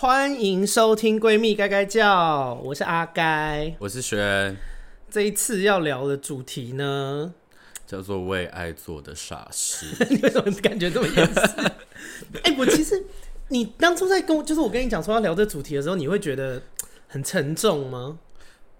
[0.00, 4.56] 欢迎收听《闺蜜该该叫》，我是阿该，我是轩。
[5.10, 7.34] 这一次要聊的主题呢，
[7.86, 9.84] 叫做“为爱做的傻事”。
[10.08, 11.40] 你为什么感觉这么严肃？
[12.44, 13.04] 哎、欸，我其实
[13.48, 16.62] 你当初在跟我，就是我跟你讲说要聊这主题的时候，你会觉得
[17.06, 18.20] 很沉重吗？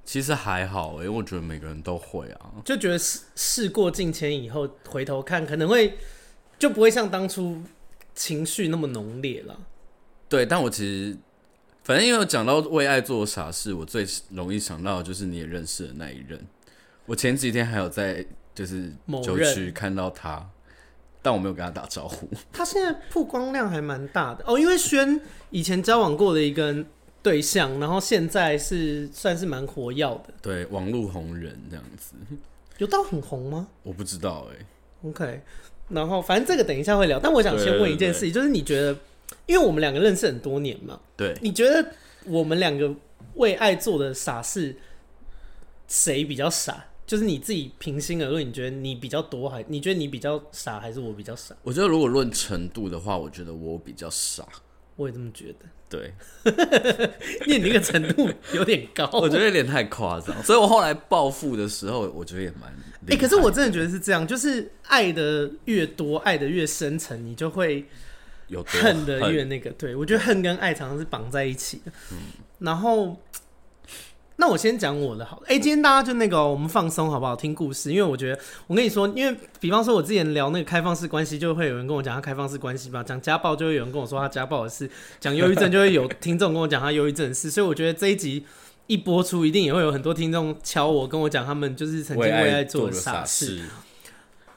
[0.07, 5.99] 其实还好，因为我觉得每个人都会啊，就觉得事事过境迁以后回头看，可能会
[6.59, 7.61] 就不会像当初
[8.15, 9.67] 情绪那么浓烈了。
[10.31, 11.19] 对，但我其实
[11.83, 16.41] 反正因为讲到为爱做傻事，我最容易想到的就是你也认识的那一任。
[17.05, 18.93] 我前几天还有在就是
[19.25, 20.49] 酒区看到他，
[21.21, 22.29] 但我没有跟他打招呼。
[22.53, 25.21] 他现在曝光量还蛮大的哦，因为轩
[25.51, 26.85] 以前交往过的一个
[27.25, 32.15] 对象，然后现在是算是蛮活跃的，对，网络红人这样子。
[32.79, 33.67] 有到很红吗？
[33.83, 35.09] 我不知道哎、欸。
[35.09, 35.43] OK，
[35.89, 38.97] 然后反正这个等一下会聊，但我想先问一件事情，就是你觉得？
[39.47, 41.93] 因为我们两个认识很多年嘛，对，你觉得
[42.25, 42.95] 我们两个
[43.35, 44.77] 为爱做的傻事，
[45.89, 46.87] 谁比较傻？
[47.07, 51.57] 就是你自己平心而论，你觉得你比较多，还你觉得你比较傻，还是我比较傻？
[51.65, 54.47] 我觉得如果论程度的话，我觉得我比较傻。
[54.95, 55.67] 我也这么觉得。
[55.89, 56.15] 对，
[57.49, 62.73] 因为你那个程度有点高，我觉得有点太夸张，所以我后来暴富的时候，我觉得也蛮……
[63.09, 67.85] 哎、欸，可是我真的觉得是这样，就是爱的越多，爱的越深沉，你就会。
[68.51, 71.93] 有恨的越那个，对，我觉得恨跟爱常常是绑在一起的。
[72.11, 72.19] 嗯，
[72.59, 73.17] 然后，
[74.37, 75.43] 那我先讲我的好了。
[75.47, 77.37] 哎、欸，今天大家就那个、喔，我们放松好不好？
[77.37, 84.87] 听故事，因为我觉得，我跟你说，因为比方说，我之前聊那个开放式关系，就会有人跟我讲他开放式关系吧；讲家暴，就会有人跟我说他家暴的事；
[85.21, 87.49] 讲忧郁症，就会有听众跟我讲他忧郁症的事。
[87.51, 88.45] 所以我觉得这一集
[88.89, 93.63] 一播出，一定也会有很多听众敲我，跟我讲他们就是曾经为爱做的傻事。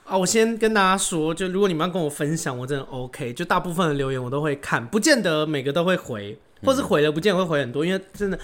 [0.05, 3.33] 啊，我先跟大家说，就如果你们要跟我分享，我真的 OK。
[3.33, 8.37] 就大部分的留言我都会看，不见得每个都会回，或是回了不见得会回很多，因为真的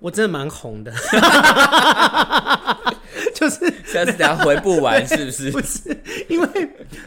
[0.00, 0.92] 我真的蛮红的，
[3.32, 5.50] 就是现在是等下回不完，是不是？
[5.52, 5.96] 不是，
[6.28, 6.48] 因为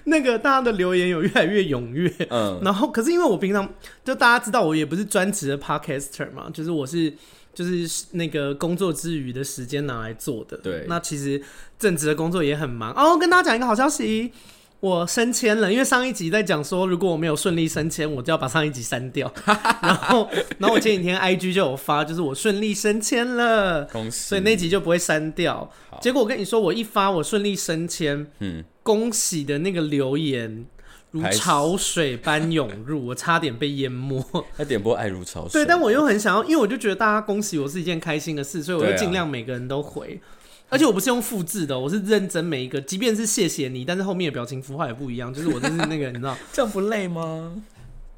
[0.06, 3.68] 那个大家的留言有越来越踊跃，嗯，然后可是因为我平常
[4.06, 7.14] 就大家知道我也不是专职的 Podcaster 嘛，就是我是。
[7.58, 10.56] 就是那个工作之余的时间拿来做的。
[10.58, 11.42] 对，那其实
[11.80, 13.18] 正职的工作也很忙哦。
[13.18, 14.32] 跟大家讲一个好消息，
[14.80, 15.72] 我升迁了。
[15.72, 19.32] 因为上一集在讲说，如果我没有顺利升迁，我就要把上一集删掉。
[19.82, 20.30] 然后，
[20.60, 24.30] 然后我前几天 IG 就有发，就是我顺利升迁了，恭喜！
[24.30, 25.72] 所以那集就不会删掉。
[26.02, 30.66] 结果我跟你说，我一发我顺利升迁，嗯，恭喜的那个留言。
[31.12, 34.22] 如潮水般涌入，我差点被淹没。
[34.58, 35.64] 他点播爱如潮水。
[35.64, 40.20] 对，但我又很想要，因为我就觉得大家恭喜我是一件开心的事，所以我就尽量每个人都回。
[40.22, 40.37] 啊、
[40.70, 47.56] 而且我不是用复制的，我是认真每一个，即便是谢谢你，但是后面的表情符号也不一样，就是我就是那个，你知道， 这样不累吗？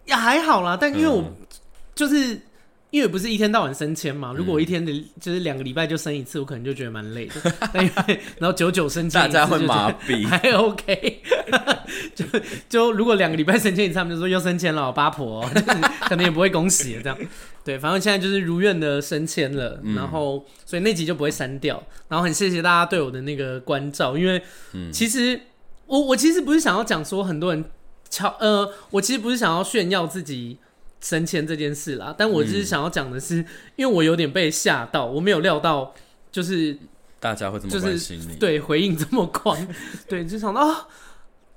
[0.05, 1.23] 也，还好啦，但因为我
[1.95, 2.41] 就是。
[2.91, 4.91] 因为不是一天到晚升迁嘛，如果我一天的
[5.22, 7.35] 就是两个礼拜就升一次，我可能就觉得蛮累的。
[7.72, 11.22] 但因为然后久久升迁，大家会麻痹， 还 OK。
[12.16, 12.25] 就
[12.67, 15.67] 就如果两个礼拜升迁一次，他们就说又升迁了，八婆，就是
[16.07, 17.17] 可能也不会恭喜这样。
[17.63, 21.81] 对，反正现在就是如愿的升迁了，然后所以那集就不会删掉。
[22.07, 24.41] 然后很谢谢大家对我的那个关照，因为
[24.91, 25.39] 其实
[25.85, 27.66] 我我其实不是想要讲说很多人
[28.09, 30.57] 敲呃，我其实不是想要炫耀自己。
[31.01, 33.45] 升迁这件事啦，但我只是想要讲的是，嗯、
[33.77, 35.93] 因为我有点被吓到，我没有料到，
[36.31, 36.77] 就是
[37.19, 39.67] 大家会这么关心你，就是、对，回应这么快，
[40.07, 40.87] 对，就想到，哦、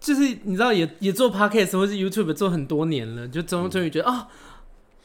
[0.00, 4.28] 就是你知道也，也也做 Podcast 或是 YouTube 做很多年了，就终终于觉得啊。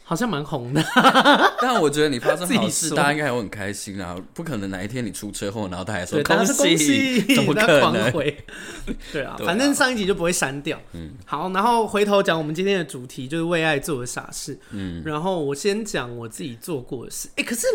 [0.09, 0.81] 好像蛮红的，
[1.59, 4.15] 但我觉得你发生好事，大家应该还会很开心啊！
[4.33, 8.09] 不可能哪一天你出车祸，然后他还说恭喜，恭喜 怎么可能？
[9.11, 10.79] 对啊，反正上一集就不会删掉。
[10.93, 14.57] 嗯，好，然后回头讲我们今天的主题，就是为爱做的傻事。
[14.71, 17.27] 嗯，然后我先讲我自己做过的事。
[17.35, 17.67] 哎、欸，可是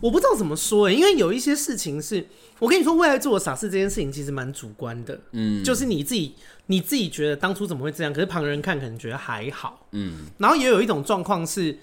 [0.00, 2.24] 我不知道怎么说哎、欸，因为有一些事情是
[2.60, 5.18] 我跟你说，为爱做的傻事这件事情其实蛮主观的。
[5.32, 6.36] 嗯，就是你自己。
[6.70, 8.12] 你自己觉得当初怎么会这样？
[8.12, 10.26] 可是旁人看可能觉得还好，嗯。
[10.36, 11.78] 然后也有一种状况是，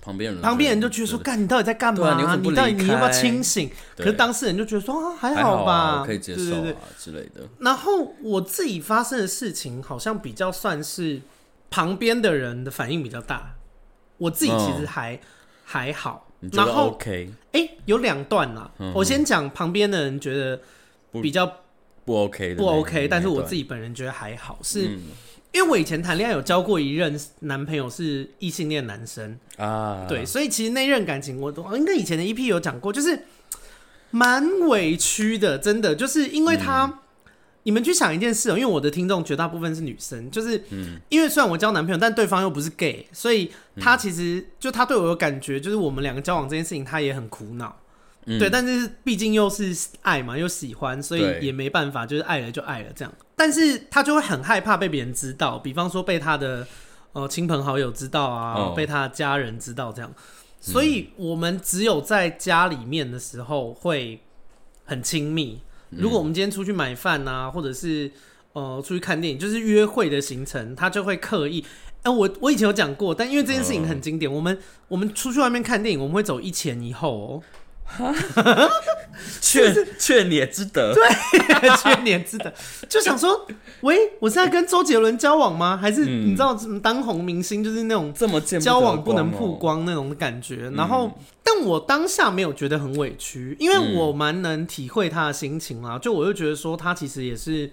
[0.00, 2.10] 旁边人旁边人就觉得说：“干，你到底在干嘛？
[2.10, 3.68] 啊、你，你到底你要不要清醒？”
[3.98, 11.20] 可是当事人就觉得说：“啊，还好吧，好啊、可以接受啊对对对之类的。”然后我自己发生的事情好像比较算是
[11.68, 13.56] 旁边的人的反应比较大，
[14.16, 15.20] 我自己其实还、嗯、
[15.64, 16.28] 还好。
[16.52, 20.60] 然后 OK，哎、欸，有两段啦，嗯、我先讲旁边的人觉得
[21.20, 21.52] 比较。
[22.10, 24.80] 不 OK 的不 OK，但是我自己本人觉得还好，是
[25.52, 33.26] 因为我以前谈恋爱有交过一任男朋友是异性恋男生啊，对，所以其实那任感情我都应该以前的 EP 有讲过，就是
[34.10, 35.94] 蛮委屈的，真的。
[35.94, 37.00] 就是因为他
[37.62, 40.60] 你们去想一件事哦、喔，因为我的听众绝大部分是女生，就是，
[41.08, 47.76] 因为虽然我交男朋友，但对方又不是 gay，所以他其实就他对我有感觉，就是我们两个交往这件事情，他也很苦恼，
[48.26, 56.66] 嗯、对，但是毕竟又是爱嘛，又喜欢，所以也没办法，就是爱了就爱了这样，但是他就会很害怕被别人知道，比方说被他的
[57.12, 60.12] 呃亲朋好友知道啊，哦、被他的家人知道这样，
[60.60, 64.20] 所以我们只有在家里面的时候会
[64.84, 65.60] 很亲密。
[65.88, 68.10] 如果我们今天出去买饭啊，或者是
[68.52, 71.64] 呃出去看电影，就是约会的行程，他就会刻意。
[72.02, 74.56] 哎、呃，我我以前有讲过，但因为这件事情很经典，我们
[74.88, 77.42] 我们出去外面看电影，我们会走一前一后哦。
[79.40, 81.02] 劝劝你也值得，对，
[81.82, 82.52] 劝你也值得。
[82.88, 83.46] 就想说，
[83.82, 85.76] 喂，我是在跟周杰伦交往吗？
[85.76, 90.70] 还是你知道当红明星，就是那种这么交往不能曝光那种感觉？
[90.74, 95.98] 然后，但我当下没有觉得很委屈，因为我蛮能体会他的心情啦。
[95.98, 97.70] 就我就觉得说，他其实也是，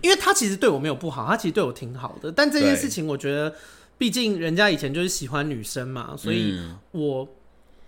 [0.00, 2.30] 因为他其实对我没有不好，他其实对我挺好的。
[2.30, 3.54] 但这件事情，我觉得，
[3.96, 6.60] 毕竟人家以前就是喜欢女生嘛，所以
[6.90, 7.28] 我。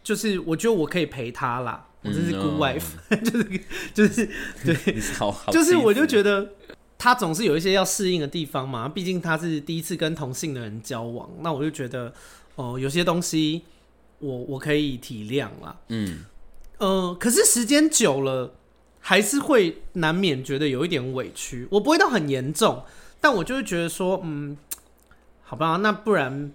[0.06, 3.61] 就是我觉得我可以陪他啦，我真是 good wife，、嗯、 就是
[3.93, 4.31] 就是
[4.64, 6.49] 对， 好好就是我就觉得
[6.97, 12.14] 他总是有一些要适应的地方嘛，毕竟他是第一次跟同性的人交往，那我就觉得
[12.55, 13.62] 哦、呃，有些东西
[14.20, 16.25] 我我可以体谅啦，嗯，
[16.79, 18.55] 呃，可是时间久了
[19.00, 22.85] 还是会难免觉得有一点委屈，我不会到很严重，
[23.20, 24.56] 但我就会觉得说，嗯，
[25.43, 26.53] 好吧，那不然。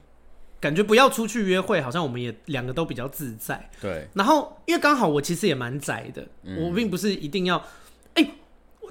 [0.62, 3.70] 感觉不要出去约会，好像我们也两个都比较自在。
[3.82, 4.08] 对。
[4.14, 7.58] 然后，因为刚好我其实也蛮宅的，嗯、我并不是一定要。
[8.14, 8.32] 哎、欸，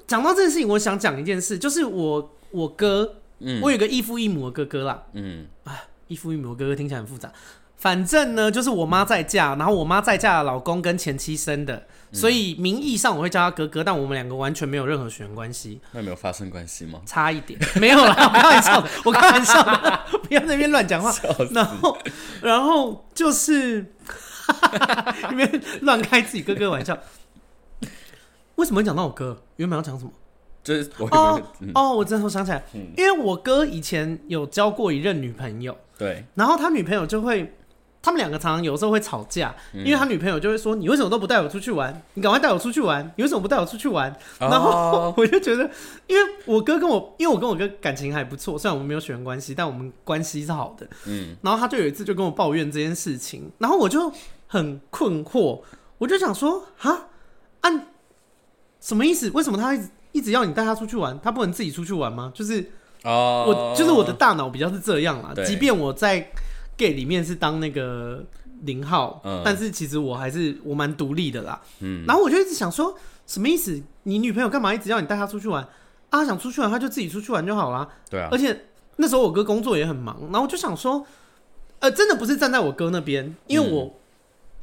[0.05, 5.03] 讲到这件事情，我想讲一件事，就是我我哥，嗯、我有个异父异母的哥哥啦。
[5.13, 5.47] 嗯。
[5.63, 7.31] 啊，异父异母的哥哥听起来很复杂。
[7.77, 11.87] 反正呢，就是我妈在嫁，然后我妈在嫁的老公跟前妻生的。
[12.13, 15.79] 所以名义上我会叫他哥哥，但我们两个完全没有任何血缘关系。
[15.93, 16.99] 那没有发生关系吗？
[17.05, 21.13] 差一点， 没有啦， 我开玩笑的，我开玩笑的，不要在那边乱讲话。
[21.51, 21.97] 然后，
[22.41, 23.93] 然后就是，
[25.31, 26.97] 因为乱开自己哥哥玩笑。
[28.55, 29.41] 为什么会讲到我哥？
[29.55, 30.11] 原本要讲什么？
[30.63, 37.55] 就是我哦、嗯、哦，我真的想起来，嗯、因为我哥以前有交过一任女朋友，对，然后他女朋友就会。
[38.03, 42.01] 他们两个常常有时候会吵架，因为他女朋友就会说：“你为什么都不带我出去玩？
[42.15, 43.11] 你赶快带我出去玩！
[43.15, 45.69] 你为什么不带我出去玩？”然后 我就觉得，
[46.07, 50.87] 因为我哥跟我，因为我跟我哥感情还不错，虽然我们没有血缘关系，但我们关系是好的。
[51.05, 54.11] 嗯，然后他就有一次就跟我抱怨这件事情，然后我就
[54.47, 55.61] 很困惑，
[55.99, 57.09] 我就想说：“哈，
[57.61, 57.87] 按
[58.79, 59.29] 什么意思？
[59.29, 61.19] 为什么他一直一直要你带他出去玩？
[61.21, 62.71] 他不能自己出去玩吗？”就是
[63.03, 66.31] 哦我就是我的大脑比较是这样啦，即便我在。
[66.81, 68.25] Gay 里面是当那个
[68.63, 71.61] 零号，嗯、但是其实我还是我蛮独立的啦。
[71.81, 72.97] 嗯，然后我就一直想说，
[73.27, 73.79] 什么意思？
[74.03, 75.67] 你女朋友干嘛一直要你带她出去玩？
[76.09, 77.87] 啊，想出去玩，她就自己出去玩就好啦。
[78.09, 78.29] 对啊。
[78.31, 78.65] 而且
[78.97, 81.05] 那时候我哥工作也很忙，然后我就想说，
[81.79, 83.91] 呃，真的不是站在我哥那边，因为我、嗯、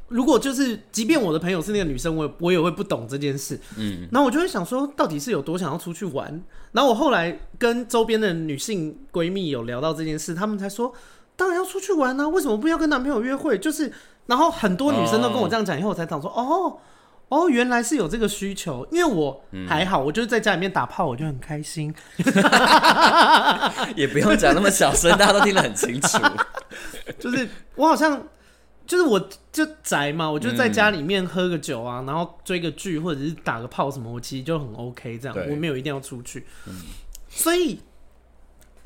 [0.08, 3.58] 如果就是，即便我的朋友是那个女生，我也我也会不懂这件事。
[3.76, 6.42] 嗯，然后我就会想说，到底是有多想要出去玩？
[6.72, 10.92] 然后我后来跟周边的女性闺蜜有聊到这件事，她们才说。
[11.38, 13.56] 当然要出去玩呢、啊，为什么不要跟男朋友约会？
[13.56, 13.92] 就是，
[14.26, 16.76] 然后很多女生都跟我这样讲，以后我才想说，哦，
[17.28, 18.84] 哦，原来是有这个需求。
[18.90, 21.94] 因为我还好，我就是在家里面打炮，我就很开心。
[23.94, 26.18] 也不用讲那么小声，大家都听得很清楚。
[27.20, 28.20] 就是我好像，
[28.84, 36.44] 就是我就宅嘛，我就在家里面喝个酒啊，然后追个剧或者是打个炮什么，我其实就很 OK 这样，我没有一定要出去。
[36.66, 36.74] 嗯、
[37.28, 37.78] 所以。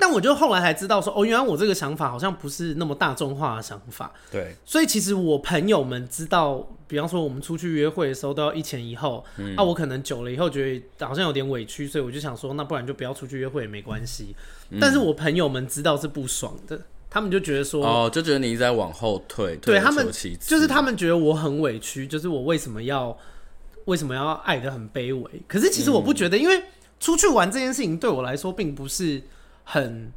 [0.03, 4.11] 但我就后来才知道说，哦，原来我这个想法好像不是那么大众化的想法。
[4.29, 14.35] 对，所以其实我朋友们知道，比方说我们出去约会的时候都要一前一后，那、嗯啊、我可能久了以后觉得好像有点委屈，所以我就想说，那不然就不要出去约会也没关系。
[14.71, 16.77] 嗯、但是我朋友们知道是不爽的，
[17.09, 20.05] 他们就觉得说，哦，就觉得你一直在往后退，对他们
[20.41, 23.17] 就是他们觉得我很委屈，就是我为什么要
[23.85, 25.31] 为什么要爱的很卑微？
[25.47, 26.61] 可是其实我不觉得，嗯、因为
[26.99, 29.23] 出去玩这件事情对我来说并不是。
[29.63, 30.11] 很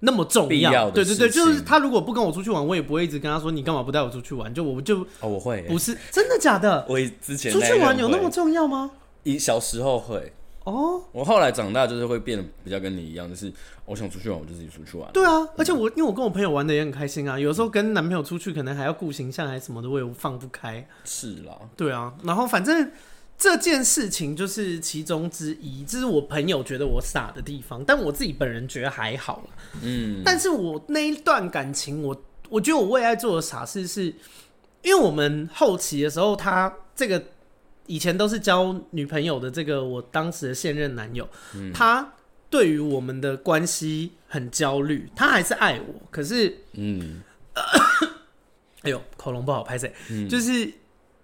[0.00, 4.52] 那么重要，要对对对，就是他如果不跟我出去玩，我也不会一直跟他说，你干嘛不带我出去玩？
[4.52, 6.84] 就我就哦，我会不是真的假的？
[6.88, 8.90] 我之前出去玩有那么重要吗？
[9.22, 10.32] 一小时候会
[10.64, 13.52] 哦，我后来长大就是会变得比较跟你一样，就是
[13.86, 15.10] 我想出去玩，我就自己出去玩。
[15.12, 20.86] 对啊，而且我因为我跟我朋友玩的也很开心啊，有时候跟男朋友出去可能还要顾形象还是什么的，我也放不开。
[21.04, 22.90] 是啦，对啊，然后反正。
[23.38, 29.46] 这件事情就是其中之一，这是我朋友觉得我傻的地方，但我自己本人觉得还好。
[29.82, 34.04] 嗯，但是我那一段感情，我我觉得我为爱做的傻事是，
[34.82, 37.22] 因为我们后期的时候，他这个
[37.86, 42.14] 以前都是交女朋友的这个我当时的现任男友，嗯、他
[42.48, 47.20] 对于我们的关系很焦虑，他还是爱我，可是，嗯，
[48.82, 50.72] 哎呦，口龙不好，拍谁，嗯、就是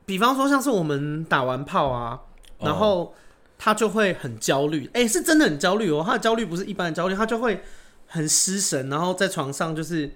[0.07, 2.21] 比方说像是我们打完炮啊，
[2.59, 3.15] 然后
[3.59, 7.63] 他就会很焦虑，哎、欸，是真的很焦虑哦，他的焦虑不是一般的焦虑，他就会
[8.07, 10.13] 很失神，然后在床上就是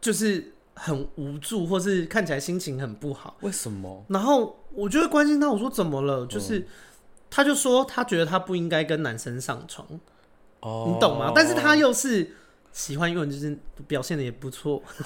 [0.00, 0.50] 就是。
[0.76, 3.36] 很无助，或是看起来心情很不好。
[3.42, 4.04] 为什么？
[4.08, 6.26] 然后我就会关心他，我说怎么了？
[6.26, 6.66] 就是，嗯、
[7.30, 9.86] 他就说他觉得他不应该跟男生上床。
[10.58, 11.30] 哦，你懂吗？
[11.32, 12.34] 但是他又是
[12.74, 14.82] 喜欢，一个人就是表现的也不错。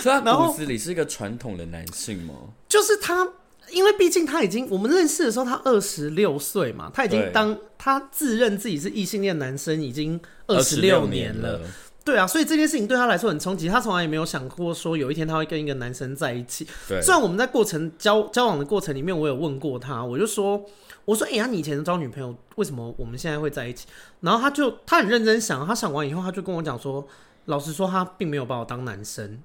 [0.00, 2.34] 所以他骨子里是一个传统的男性吗？
[2.66, 3.28] 就是他，
[3.70, 11.60] 因为毕竟他已经我们认识的时候他二十六岁嘛，他已经当他自认自己是异性恋男生已经二十六年了。
[12.04, 16.66] 对啊，所以这件事情对他来说很冲击，他从来也没有想过说有一天他会跟一个男生在一起。
[16.88, 20.60] 对，虽然我们在过程交交往的过程里面，我有问过他，我就说，
[21.04, 23.86] 我说，哎、欸、呀，你以前交女朋友，为什么我们现在会在一起？
[24.20, 27.06] 然后他就他很认真想，他想完以后，他就跟我讲说，
[27.44, 29.40] 老实说，他并没有把我当男生。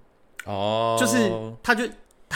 [0.46, 1.86] 哦，就是他就。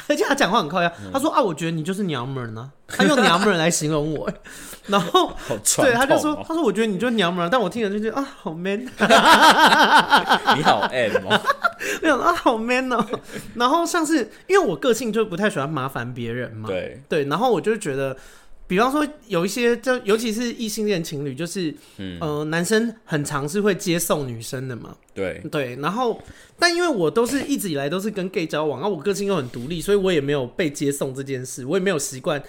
[0.07, 4.29] 而且他讲话很靠呀，他说啊，我觉得你就是娘们儿呢，他用娘们儿来形容我，
[4.87, 5.31] 然后
[5.77, 8.79] 对，他就说，他说我觉得你就是娘们儿，但我听了就觉得啊，好 man，
[10.55, 11.41] 你好 M 哦？
[12.01, 13.05] 没有啊，好 man 哦。
[13.55, 18.15] 然后像是因为我个性就不太喜欢麻烦别人嘛，对对，然后我就觉得。
[18.71, 24.95] 比方说，有一些就尤其是异性恋情侣，就是，嗯、呃，男生很常是会接送女生的嘛。
[25.13, 26.17] 对对，然后，
[26.57, 32.41] 但因为我都是一直以来都是跟 gay 交往，然后我个性又很独立，所以我也没有被接送这件事，我也没有习惯。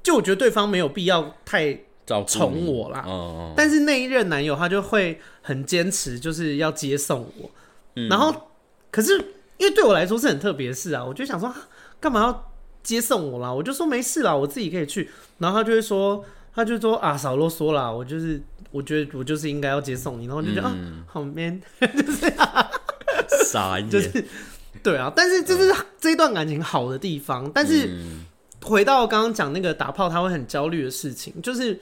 [0.00, 1.76] 就我觉得对方没有必要太
[2.24, 3.02] 宠我啦。
[3.04, 3.52] 哦。
[3.56, 7.50] 但是那一任男友他就会很坚持，就是要接送我。
[7.96, 8.32] 嗯、然后，
[8.92, 9.18] 可是
[9.58, 11.52] 因为对我来说是很特别的事啊，我就想说，
[11.98, 12.53] 干嘛要？
[12.84, 15.10] 接送我啦，我就说没事啦，我自己可以去。
[15.38, 16.22] 然后他就会说，
[16.54, 20.26] 他就说啊，少啰嗦啦，我就是，我觉得我就是应该要接送你。
[20.26, 22.32] 然后就觉得、嗯、啊，好 man， 就是
[23.50, 24.24] 傻眼，就是
[24.82, 25.10] 对啊。
[25.16, 27.50] 但是这是这一段感情好的地方。
[27.54, 27.88] 但是
[28.62, 31.80] 回到刚刚讲那个打炮他会很焦虑的事情，就是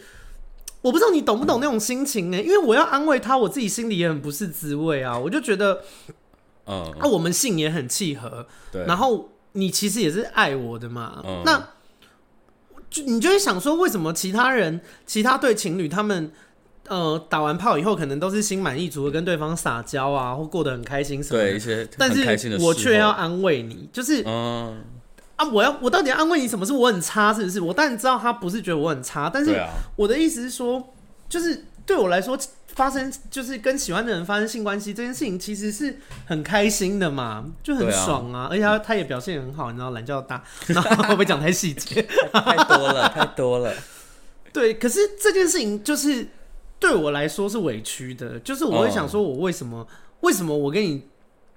[0.82, 2.40] 我不知道你懂不懂那种心情呢？
[2.40, 5.18] 因为我要安慰他，我自己心里也很不是滋味啊。
[5.18, 5.82] 我就觉得，
[6.66, 9.28] 嗯，啊，我们性也很契合，对，然后。
[9.52, 11.22] 你其实也是爱我的嘛？
[11.24, 11.68] 嗯、那
[12.88, 16.30] 就你就会想说，为什么其他人、其他对情侣他们
[16.88, 21.50] 呃打完炮以后，可能都是心满意足的跟对方撒娇啊，或过得很开心什么的？
[21.50, 24.82] 对，一些但是我却要安慰你，就是嗯
[25.36, 26.64] 啊，我要我到底要安慰你什么？
[26.66, 27.60] 是我很差是不是？
[27.60, 29.58] 我当然知道他不是觉得我很差，但是
[29.96, 30.94] 我的意思是说，
[31.28, 32.38] 就是对我来说。
[32.74, 38.44] 发生就是跟喜欢的人发生性关系这件事情，其实是很开心的嘛，就很爽啊！
[38.44, 42.02] 啊而且他他也表现很好，你知道懒觉大， 然后会不会讲太细节？
[42.32, 43.74] 太多了，太多了。
[44.52, 46.26] 对，可是这件事情就是
[46.78, 49.86] 对我来说是委屈的，就是我会想说，我为什么、哦、
[50.20, 51.02] 为什么我跟你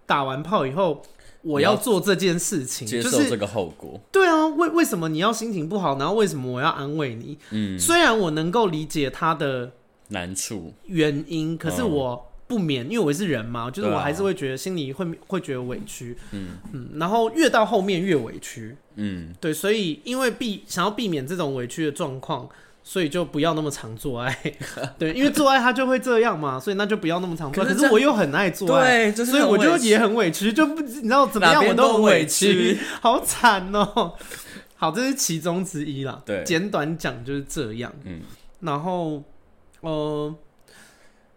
[0.05, 1.01] 打完炮以后，
[1.43, 4.01] 我要做这件事情，接受这个后果？
[4.11, 5.97] 对啊，为为什么你要心情不好？
[5.97, 7.37] 然后为什么我要安慰你？
[7.51, 9.71] 嗯，虽然我能够理解他的。
[10.09, 10.73] 难处。
[10.85, 16.49] 原因，可是我不免，嗯、因为我是人嘛，就是我还是会觉得心里会会觉得委屈，嗯。
[16.73, 22.47] 嗯，然后越到后面越委屈，嗯，对，所以因为避想要避免这种委屈的状况，
[22.83, 24.53] 所以就不要那么常做爱，
[24.99, 27.67] 对，因为做爱他就会这样嘛，所以那就不要那么常做爱。
[27.67, 34.13] 可是，可是我又很爱做爱，对，所以我就也很委屈，就不你知道怎么样我都很委屈， 好惨哦。
[34.75, 38.21] 好，这是其中之一啦，对，简短讲就是这样，嗯，
[38.59, 39.23] 然后。
[39.85, 40.35] 呃，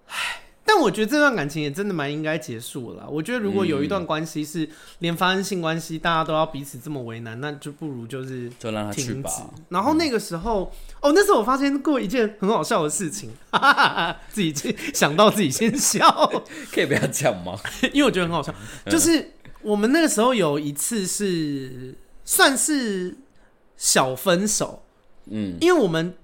[0.07, 3.09] 唉，但我觉得这段感情也真的蛮应该结束了啦。
[3.09, 4.69] 我觉得如果有一段关系是
[5.01, 9.31] 连发生性关系大家都要彼此这么为难，那就不如就是就让他去吧。
[9.69, 13.31] 然后那个时候，嗯、哦，那时候我发现过一件很好笑的事情，
[14.31, 16.09] 自己想到自己先笑，
[16.73, 17.59] 可以不要讲吗？
[17.93, 18.55] 因为我觉得很好笑，
[18.91, 23.17] 就是我们那个时候有一次是算是
[23.77, 24.83] 小分手，
[25.31, 26.15] 嗯，因为我们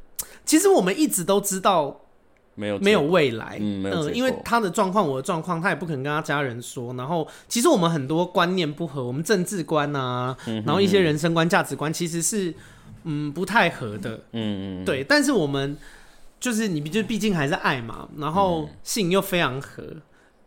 [0.46, 2.00] 其实我们一直都知道。
[2.56, 6.94] 没有没有未来，嗯，呃、因为他的状况，我的状况，他也不可能跟他家人说。
[6.94, 12.54] 然后，其实我们很多观念不合，我们政治观啊，嗯、哼哼然后一些人生观、价值观，其实是
[13.02, 14.14] 嗯不太合的。
[14.30, 15.02] 嗯嗯，对。
[15.02, 15.76] 但是我们
[16.38, 18.08] 就是你，就毕竟还是爱嘛。
[18.18, 19.82] 然后性又非常合。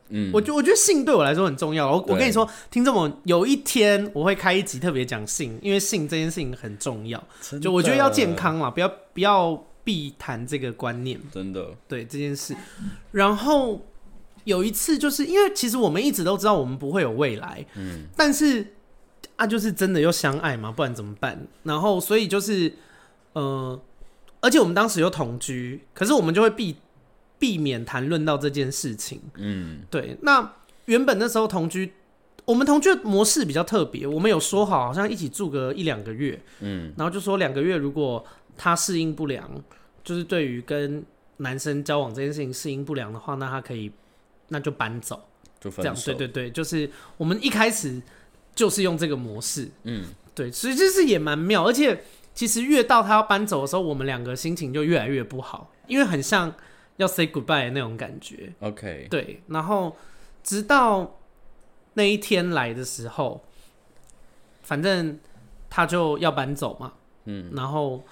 [0.07, 1.91] 嗯，我觉我觉得性对我来说很重要。
[1.91, 7.21] 我我跟你说，听众们，有一天我会开一集特别讲性，因为性这件事情很重要。
[7.61, 9.61] 就我觉得要健康嘛，不要不要。
[9.87, 12.53] 必谈这个观念，真的对这件事。
[13.11, 13.81] 然后
[14.43, 18.73] 有一次，就是因为其实我们一直都知道我们不会有未来，嗯，但是
[19.37, 21.47] 啊，就是真的又相爱嘛，不然怎么办？
[21.63, 22.73] 然后所以就是
[23.31, 23.81] 呃，
[24.41, 26.75] 而且我们当时又同居，可是我们就会避
[27.39, 29.21] 避免谈论到这件事情。
[29.37, 30.17] 嗯，对。
[30.21, 30.51] 那
[30.87, 31.93] 原本那时候同居，
[32.43, 36.43] 我们同居的模式比较特别，我们有说好，好像一起住个一两个月。
[36.59, 38.25] 嗯，然后就说两个月如果
[38.57, 39.49] 他适应不良，
[40.03, 41.05] 就是对于跟
[41.37, 43.91] 男生交往这件事情适应不良的话，那他可以
[44.47, 45.27] 那就搬走，
[45.59, 46.03] 就分手。
[46.05, 48.01] 这样，对对对，就是我们一开始
[48.55, 51.63] 就是用这个模式，嗯，对，所以就是也蛮妙。
[51.65, 56.53] 而且其实越到他要搬走的时候，我们两个心情就越来越不好，因为很像
[56.97, 58.53] 要 say goodbye 的那种感觉。
[58.61, 59.95] OK，对，然后
[60.43, 61.19] 直到
[61.93, 63.43] 那一天来的时候，
[64.63, 65.19] 反正
[65.69, 66.93] 他就要搬走嘛，
[67.25, 68.03] 嗯，然后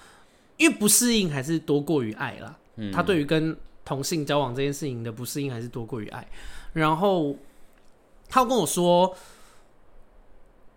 [0.56, 2.56] 因为不适应还是多过于爱啦。
[2.92, 6.26] 他对于跟同性交往这件事情的不适应还是多过于爱，
[6.74, 7.34] 然后
[8.28, 9.16] 他跟我说，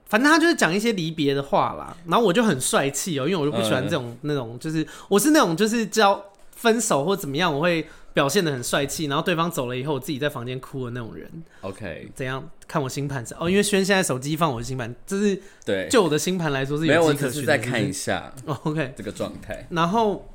[0.06, 11.30] 反正他就是讲一些离别的话啦，然后我就很帅气哦，因为我就不喜欢这种那种，就是我是那种就是交分手或怎么样，我会表现的很帅气，然后对方走了以后，我自己在房间哭的那种人。
[11.62, 13.50] OK，怎样看我星盘是哦？
[13.50, 17.46] 因为轩现在手机放我的星盘，这是对，就我的星盘来说是有迹可循。
[17.46, 20.28] 再看一下，OK，这个状态，然后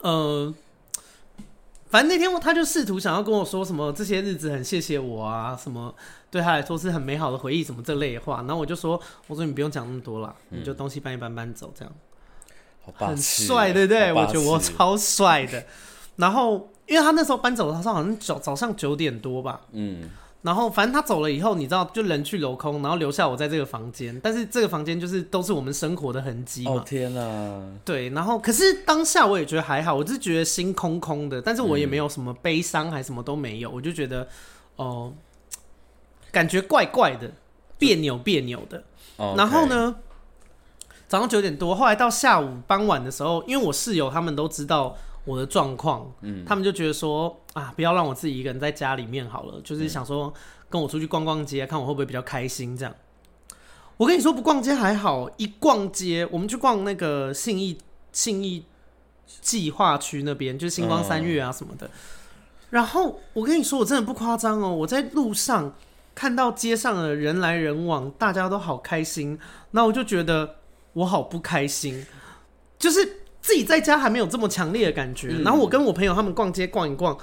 [0.00, 0.54] 呃。
[1.90, 5.94] 反正那天他就试图想要跟我说什么这些日子很谢谢我啊，什么
[6.28, 8.38] 对他来说是很美好的回忆，什么这类的话。
[8.38, 11.94] 然后我就说，我说你不用讲那么多了，嗯、你就东西搬一搬搬走，这样。
[12.82, 14.12] 好很帅，对不对？
[14.12, 15.64] 我觉得我超帅的。
[16.16, 19.60] 然后因为他那时候搬走，的时候好像早早上九点多吧。
[19.72, 20.10] 嗯。
[20.42, 24.20] 然后反正他走了以后，你知道，就人去楼空，然后留下我在这个房间。
[24.22, 26.72] 但是这个房间就是都是我们生活的痕迹嘛。
[26.72, 27.62] 哦天哪！
[27.82, 34.28] 对，然后可是当下我也觉得还好，我就是觉得心空空的，但是我也没有什么悲伤，还什么都没有，我就觉得
[34.76, 35.12] 哦、呃，
[36.30, 37.30] 感觉怪怪的，
[37.78, 38.84] 别扭别扭的。
[39.16, 39.96] 然后呢，
[41.08, 44.94] 早上九点多，后来到下午傍晚的时候，因为我室友他们都知道。
[45.24, 50.32] 我的状况，嗯，他们就觉得说啊，不要让我自己一个人在家里面好了，就是想说
[50.68, 52.94] 跟我出去逛逛街，看我会不会比较开心这样。
[53.96, 57.78] 我跟你说，不逛街还好，一逛街，我们去逛那个信义
[58.12, 58.66] 信义
[59.40, 61.88] 计划区那边，就是星光三月啊什么的。
[62.70, 65.74] 然后我跟你说，我真的不夸张哦，我在路上
[66.14, 69.38] 看到街上的人来人往，大家都好开心，
[69.70, 70.56] 那我就觉得
[70.92, 72.04] 我好不开心，
[72.78, 73.20] 就是。
[73.44, 77.14] 自己在家还没有这么强烈的感觉，嗯、然后我跟我朋友他们逛街逛一逛，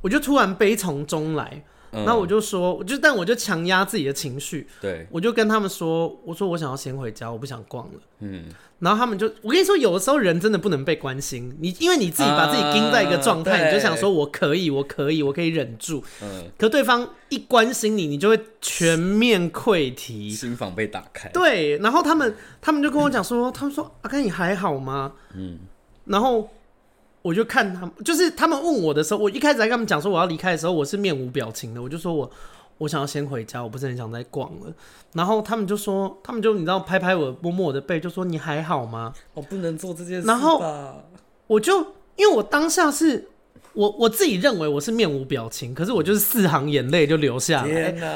[0.00, 8.44] 我就突然悲从中来，嗯、然后我就说，我就但我就强压自己的情绪，对，我就跟他们说，我说我想要先回家，我不想逛了，嗯，
[8.78, 25.12] 然后他们就，我跟你说，有的时候人真的不能被关心，你因为你自己把自己盯在一个状态，啊、你就想说我可以，我可以，我可以忍住，嗯，可对方一关心你，你就会全面溃堤，心房被打开，对，然后他们他们就跟我讲说，他们说阿甘你还好吗？
[25.34, 25.58] 嗯。
[26.06, 26.48] 然后
[27.26, 32.30] 我就看他们，就是他们问我的时候，我一开始在跟他们讲说我要离开的时候，我是面无表情的，我就说我
[32.78, 34.72] 我想要先回家，我不是很想再逛了。
[35.12, 39.12] 然后他们就说，他们就你知道拍拍我，摸摸我的背，就说你还好吗？
[39.34, 40.26] 我不能做这件事。
[40.28, 40.62] 然后
[41.48, 41.80] 我就
[42.14, 43.28] 因为我当下是
[43.72, 47.68] 我我自己认为我是面无表情，可是我就是四行眼泪就流下来。
[47.68, 48.06] 天哪！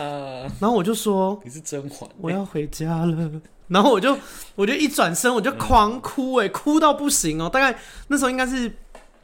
[0.60, 3.28] 然后我就说你是甄嬛，我要回家了。
[3.66, 4.16] 然后我就
[4.56, 7.48] 我就一转身我就狂哭哎、欸，哭到不行哦、喔！
[7.48, 8.70] 大概那时候应该是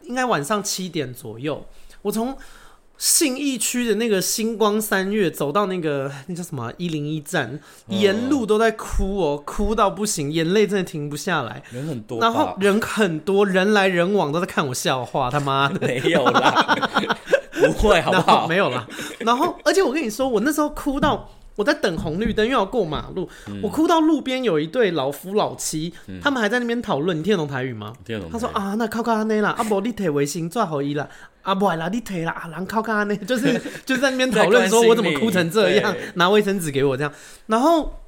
[0.07, 1.67] 应该晚上七点左右，
[2.03, 2.37] 我从
[2.99, 11.63] 信义区的那个星光三月走到那个那叫什么一零一站，沿路都在哭哦、喔，哭到不行，眼泪真的停不下来。
[11.71, 16.77] 人很多，然后人很多，人来人往都在看我笑话，他妈的 没有啦，
[17.53, 18.49] 不会好不好？
[18.49, 18.89] 没有啦。
[19.19, 21.29] 然后而且我跟你说，我那时候哭到。
[21.57, 27.19] 我在等红绿灯，又要过马路，嗯、我哭到路边有一对老夫老妻，嗯、他们还在那边讨论。
[27.19, 27.93] 你听得懂台语吗？
[28.05, 28.31] 听得懂。
[28.31, 31.09] 他说啊，那靠靠安内啦，阿伯你提卫生纸好伊啦，
[31.43, 37.11] 阿伯啦你提啦，啊人靠靠安内， 就是就是在那边讨论说我怎么哭成这样，拿卫生纸给我这样。
[37.47, 38.01] 然后，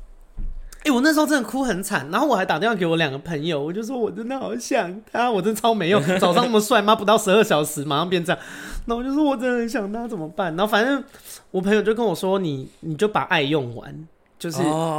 [0.81, 8.41] 哎、欸，我那时候真的哭很惨，然后我还打电话给我两个朋友，我就说我真的好想他，我真的超没用，早上那么帅，妈不到十二小时马上变这样。
[8.89, 10.57] 那我就说我真的很想他，怎么办？
[10.57, 11.05] 然后反正。
[11.51, 14.07] 我朋友就跟我说：“你你就把爱用完，
[14.39, 14.59] 就是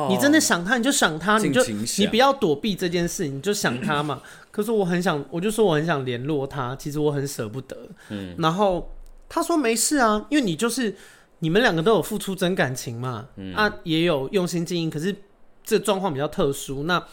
[0.10, 1.64] 你真的想他，你就想他，你就
[2.00, 4.20] 你不要躲避这件事，你就想他嘛。
[4.50, 7.78] 可是我很想，我就说我很想联络他，其实我很舍不得。
[8.10, 8.92] 嗯，然后
[9.30, 10.96] 他说没事啊，因为你就是
[11.38, 14.90] 你们两个都有付出真感情嘛，嗯、啊也有用心经营。
[14.90, 15.16] 可是
[15.64, 17.06] 这状况比较特殊，那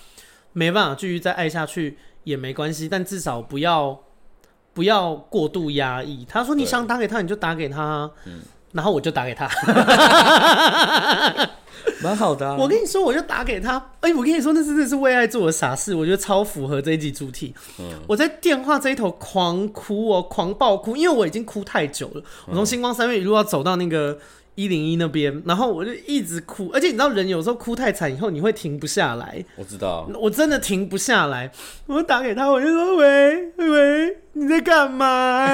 [0.54, 4.00] 没办法继续再爱下去也没关系，但至少不要
[4.76, 6.24] 不要过度压抑。
[6.28, 8.08] 他说你想打给他，你就打给他。
[8.26, 9.48] 嗯。”然后我就打给他，
[12.02, 12.54] 蛮好的、啊。
[12.58, 13.78] 我跟你说，我就打给他。
[14.00, 17.54] 哎、欸，我跟你说，那真的是为爱做的傻事，我觉得超符合这一集主题。
[17.78, 22.22] 嗯，我在电话这一头狂哭哦，狂爆哭，因为我已经哭太久了。
[22.46, 24.18] 我从星光三月一路要走到那个
[24.56, 26.70] 一零一那边，然后我就一直哭。
[26.74, 29.44] 而且你知道，人有时候哭太惨以后，你会停不下来。
[29.54, 31.52] 我知道，我真的停不下来。
[31.86, 35.46] 我打给他，我就说：“喂喂，你在干嘛？”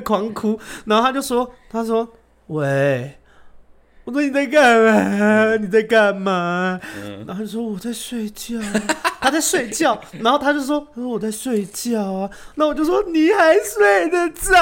[0.04, 2.06] 狂哭，然后他就说：“他说
[2.46, 3.14] 喂。”
[4.04, 5.56] 我说你在干嘛？
[5.56, 6.80] 你在干嘛？
[7.24, 8.58] 然后他就说我在睡觉，
[9.20, 10.00] 他在睡觉。
[10.20, 12.28] 然后他就说， 他说我在睡觉啊。
[12.56, 14.52] 那我就说你还睡得着？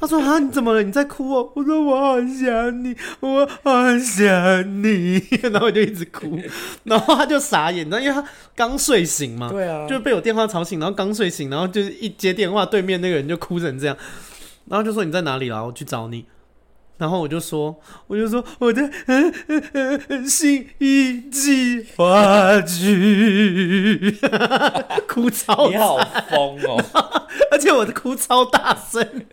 [0.00, 0.82] 他说啊，你怎么了？
[0.82, 1.52] 你在哭哦？
[1.54, 5.22] 我说我好想你，我好想你。
[5.52, 6.38] 然后我就一直哭。
[6.84, 13.94] 然后他就傻眼，然后因为他刚睡醒嘛，对啊，就被我电话吵醒，然后刚睡醒，然后就是一接电话，对面那个人就哭成这样。
[14.70, 15.62] 然后就说你在哪里啦？
[15.62, 16.24] 我去找你。
[16.96, 18.82] 然后我就说，我就说我在
[20.28, 24.18] 信义计划区，
[25.08, 25.96] 哭超，你好
[26.28, 26.84] 疯哦！
[27.50, 29.24] 而且我的哭超大声。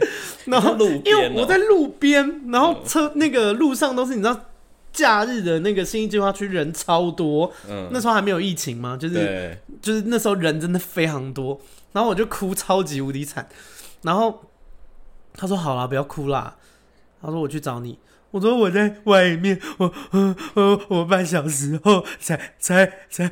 [0.45, 4.45] 然后路、因为我在路边，然后车那个路上都是你知道，
[4.93, 7.52] 假日的那个新一计划区人超多。
[7.69, 11.60] 嗯，那时候还没有疫情嘛，就是就是那时候人真的非常多。
[11.91, 13.45] 然后我就哭超级无敌惨。
[14.04, 14.41] 然后。
[15.38, 16.56] 他说：“好啦，不要哭啦。”
[17.21, 18.00] 他说：“我去找你。”
[18.32, 23.32] 我说：“我在外面，我我我我半小时后才才才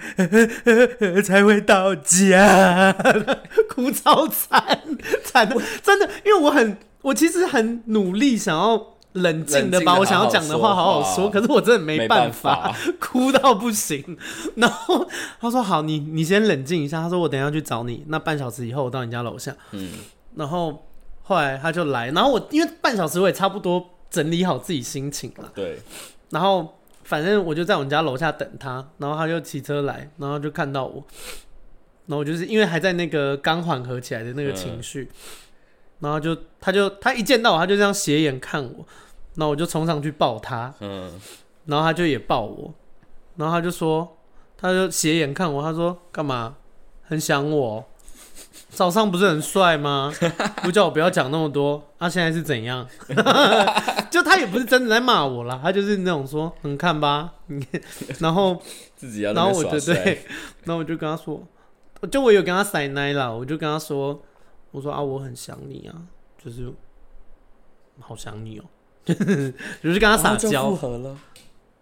[1.22, 2.94] 才会到家。
[3.68, 4.80] ”哭超惨
[5.24, 14.18] 惨的，真的，因为我很，我其实很努力想要冷静的把我想要讲的话好好说，可是我真的没办法， 哭到不行。
[14.56, 15.06] 然后
[15.42, 19.90] 他说：“好，你你先冷静一下。”他说：“我等一下去找你，那半小时以后我到你家楼下。”嗯，
[20.36, 20.86] 然后。
[21.28, 25.52] 后来他就来，然后我因为半小时我也差不多整理好自己心情了。
[25.56, 25.80] 对。
[26.30, 31.04] 然后反正我就在我们家楼下等他，然后他就骑车来，然后就看到我，
[32.06, 35.18] 然后我就是因为还在那个刚缓和起来的那个情绪，嗯、
[36.02, 38.86] 然后就他就他一见到我，他就这样斜眼看我，
[39.36, 41.20] 然后我就冲上去抱他，嗯，
[41.66, 42.74] 然后他就也抱我，
[43.38, 44.18] 然后他就说，
[44.58, 46.58] 他就斜眼看我，他说干嘛？
[47.02, 47.90] 很想我。
[48.76, 50.12] 早上不是很帅吗？
[50.62, 51.82] 不叫我不要讲那么多。
[51.98, 52.86] 他、啊、现在是怎样？
[54.12, 57.34] 就他也不是真的在骂我啦，他就是那种说，你看吧，
[58.20, 58.62] 然后
[58.96, 60.26] 自己要，然后我就对，
[60.66, 61.42] 然后我就跟他说，
[62.12, 64.22] 就我有跟他塞奶啦，我就跟他说，
[64.72, 65.96] 我说啊，我很想你啊，
[66.44, 66.70] 就是
[68.02, 68.66] 好想你哦、
[69.08, 69.14] 喔，
[69.82, 71.18] 就是跟他撒娇，复合了，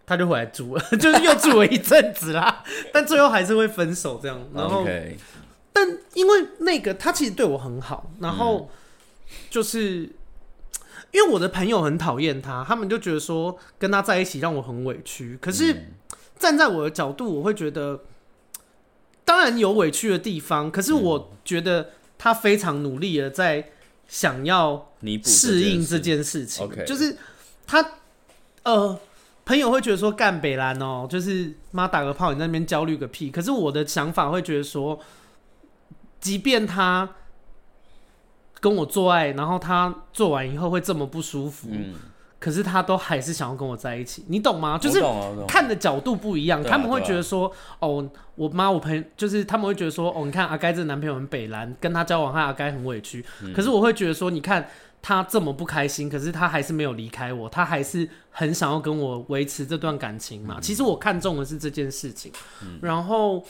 [0.06, 4.84] 他就回来住了，就是又住了一阵子啦，但最后还是会分手这样，然后。
[4.84, 5.16] Okay.
[6.14, 8.70] 但因为那个他其实对我很好，然后
[9.50, 10.08] 就是
[11.10, 15.36] 因为我的朋友很讨厌他，他们就觉得说跟他在一起让我很委屈。
[15.40, 15.88] 可是
[16.38, 18.04] 站在我的角度，我会觉得
[19.24, 23.72] 当然有委屈的地方，可是我觉得他非常努力的在
[24.06, 24.92] 想要
[25.24, 26.68] 适应这件事情。
[26.86, 27.16] 就是
[27.66, 27.92] 他
[28.62, 28.98] 呃，
[29.44, 33.30] 朋友会觉得说干北兰哦，就是妈打个炮，你在那边焦虑个屁。
[33.30, 35.00] 可是我的想法会觉得说。
[36.24, 37.06] 即便他
[38.58, 41.92] 跟我做爱，然后他做完以后会这么不舒服，嗯、
[42.40, 44.78] 可是他都还是想要跟我在一起，你懂吗？
[44.78, 45.02] 就是
[45.46, 54.66] 看的角度不一样，他们会觉得说，哦，我妈我朋友就是他们会觉得说，哦，你看阿该这男朋友很北蓝，跟他交往他阿该很委屈，嗯、可是我会觉得说，你看
[55.02, 60.54] 他这么不开心，可是他还是没有离开我，他还是很想要跟我维持这段感情嘛。
[60.56, 62.32] 嗯、其实我看中的是这件事情，
[62.62, 63.44] 嗯、然后。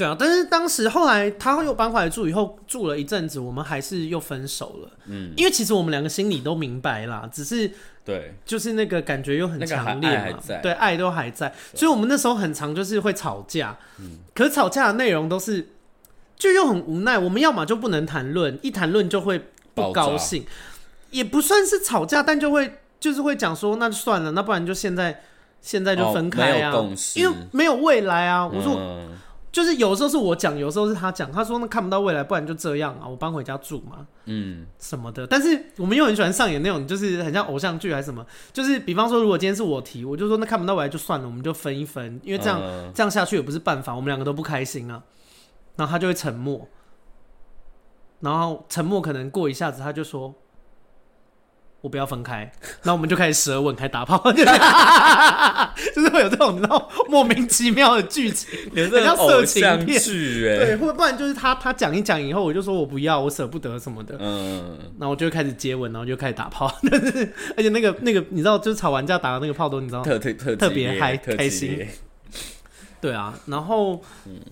[0.00, 4.90] 对啊，但是当时后来他又搬回来住，以后住了一阵子，我们还是又分手了。
[5.04, 7.70] 嗯，因为其实我们两个心里都明白啦，只是
[8.02, 13.76] 对，就是那个感觉又很强烈嘛，对，爱都还在，所以我们那时候很常就是会吵架。
[13.98, 15.68] 嗯，可是吵架的内容都是，
[16.34, 20.46] 就又很无奈，我们要么就不能谈论，一谈论就会不高兴，
[21.10, 25.20] 也不算是吵架，但就会就是会讲说，那就算了，那不然就现在
[25.60, 26.74] 现在就分开啊，
[27.16, 28.46] 因为没有未来啊。
[28.46, 28.80] 我说。
[29.52, 31.30] 就是有时候是我讲，有时候是他讲。
[31.32, 35.26] 他说那看不到未来，不然就这样啊，我搬回家住嘛，嗯，什么的。
[35.26, 38.24] 但是我们又很喜欢上演那种，就是很像偶像剧还是什么。
[38.52, 45.02] 就是比方说，如果今天是我提，我就说那看不到未来就算了，我们就分一分，因为这样、嗯、这样下去也不是办法，我们两个都不开心啊。
[45.76, 46.68] 然后他就会沉默，
[48.20, 50.34] 然后沉默可能过一下子，他就说
[51.80, 52.50] ：“我不要分开，
[52.82, 60.00] 然后我们就开始舌吻，开始打炮， 就是会有这种你知道莫名其妙的剧情，很像色情片。
[60.00, 66.66] 剧哎，对，或不然就是他他讲一讲以后，我就说我不要，我舍不得什么的，嗯，然后我就开始接吻，然后就开始打炮，
[67.56, 71.86] 而且那个那个你知道，就是吵完架打的那个炮都你知道特特特别嗨开心。
[73.00, 73.98] 对啊，然后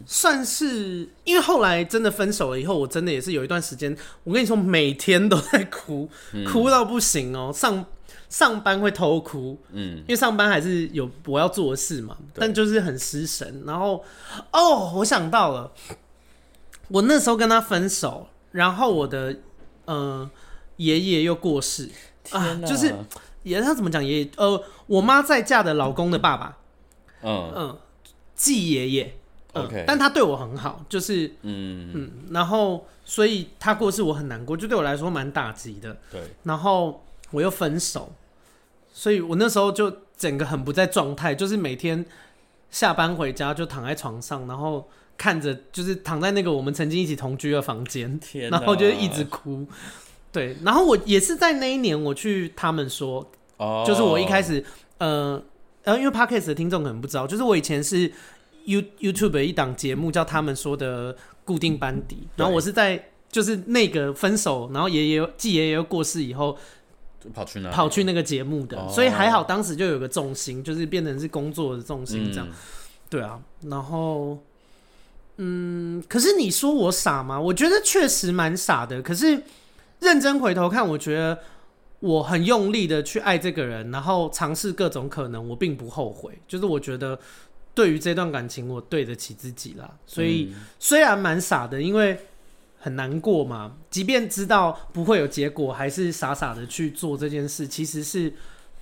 [0.06, 6.08] 算是因为后来真的分手了以后，我真的也是有一段时间，我跟你说每天都在哭，
[6.50, 7.52] 哭到不行哦。
[7.52, 7.84] 上
[8.30, 13.62] 上班会偷哭，嗯，因为上班还是有我要做的事嘛，但就是很失神。
[13.66, 14.02] 然后
[14.50, 15.70] 哦，我想到了，
[16.88, 19.37] 我那时候跟他分手，然后我的
[19.84, 20.30] 呃
[20.76, 21.90] 爷爷又过世
[22.30, 22.87] 啊，就是
[23.42, 26.56] 爷爷他怎么讲爷爷呃，我妈再嫁的老公的爸爸，
[27.22, 27.78] 嗯嗯。
[28.38, 29.14] 继爷爷
[29.53, 31.90] ，OK，但他对我很好，就是，嗯。
[31.92, 38.12] 嗯，然后所以他过世我很难过，就对我来说蛮打击的，对，然后我又分手，
[38.92, 42.07] 所以我那时候就整个很不在状态，就是每天
[42.70, 49.66] 下班回家就躺在床上，然后看着就是躺在那个我们曾经一起同居的房间，天，然后就一直哭，
[50.31, 54.64] 对，然后我也是在那一年我去他们说，哦，就是我一开始，
[54.98, 55.42] 呃。
[55.88, 58.12] 然后因为 Podcast 的听众可能不知道，就是我以前是
[58.66, 66.59] You YouTube 的一档节目叫他们说的固定班底，然后我是在就是那个分手，然后爷爷继爷爷又过世以后，
[67.33, 72.46] 跑去那跑去那个节目的，所以还好当时就有个重心，就是变成是工作的重心这样。
[73.09, 74.38] 对啊，然后
[75.38, 77.40] 嗯，可是你说我傻吗？
[77.40, 79.01] 我觉得确实蛮傻的。
[79.01, 79.42] 可是
[80.01, 81.38] 认真回头看，我觉得。
[82.00, 86.38] 我很用力的去爱这个人，然后尝试各种可能，我并不后悔。
[86.46, 87.18] 就是我觉得
[87.74, 89.98] 对于这段感情，我对得起自己啦。
[90.06, 92.16] 所以虽然蛮傻的，因为
[92.78, 93.78] 很难过嘛。
[93.90, 98.32] 即便知道不会有结果，还是傻傻的去做这件事，其实是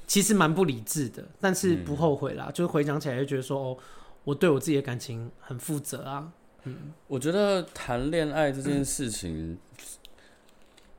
[0.06, 1.24] 其实蛮不理智的。
[1.40, 3.78] 但是不后悔啦，就是回想起来就觉得说，哦，
[4.24, 6.30] 我对我自己的感情很负责啊。
[6.64, 9.58] 嗯，我觉得谈恋爱这件事情，嗯，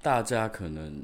[0.02, 1.04] 大家可能。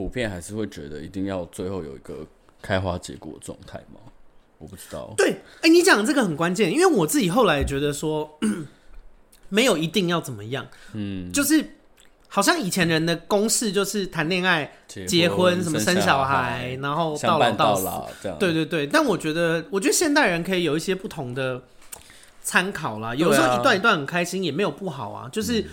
[0.00, 2.26] 普遍还是会觉得一定要最后有一个
[2.62, 4.00] 开花结果的状态吗？
[4.56, 5.12] 我不知道。
[5.14, 8.38] 对，哎、欸，你讲的这个很关键，因为我自己后来觉得说，
[9.50, 11.62] 没有一定要怎么样，嗯，就是
[12.28, 14.72] 好像以前人的公式就是谈恋爱、
[15.06, 18.38] 结婚、什么生小孩，然后到老到老这样。
[18.38, 21.62] 对对对，但我觉得，我觉得现代人可以有一些不同的
[22.40, 23.14] 参考啦。
[23.14, 25.66] 有时候一段一段很开心也没有不好啊，就是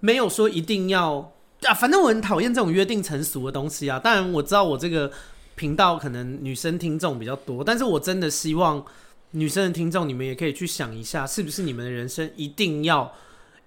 [0.00, 1.33] 没有说一定要。
[1.66, 3.98] 啊，反正我很讨厌这种约定成俗的东西啊。
[3.98, 5.10] 当然我知道我这个
[5.54, 8.84] 频道可能女生听众比较多，但是我真的希望
[9.32, 13.12] 女生的听众，你们也可以去想一下，是不是你们的人生一定要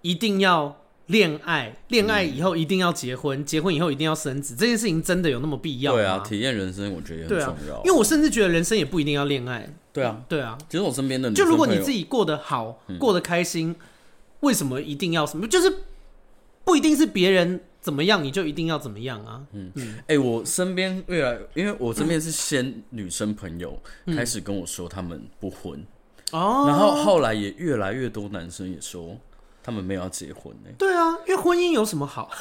[0.02, 5.98] 一定要恋爱，恋爱以后一定要结婚，结婚以后一定要生子，这件事情真的有那么必要吗？
[5.98, 7.78] 对啊，体验人生我觉得也很重要。
[7.86, 9.70] 因为我甚至觉得人生也不一定要恋爱。
[9.94, 10.58] 对啊，对啊。
[10.70, 13.76] 其实我身边的就如果你自己过得好，过得开心，
[14.42, 15.48] 为什么一定要什么？
[15.48, 15.74] 就是
[16.64, 17.62] 不一定是别人。
[17.88, 19.42] 怎么样你就一定要怎么样啊？
[19.54, 19.72] 嗯。
[19.76, 25.80] 嗯，哎、欸，我身边越来，因为我身边是先女生朋友开始跟我说他们不婚，
[26.34, 29.16] 哦、嗯，然后后来也越来越多男生也说
[29.64, 30.70] 他们没有要结婚呢。
[30.78, 32.30] 对啊，因为婚姻有什么好？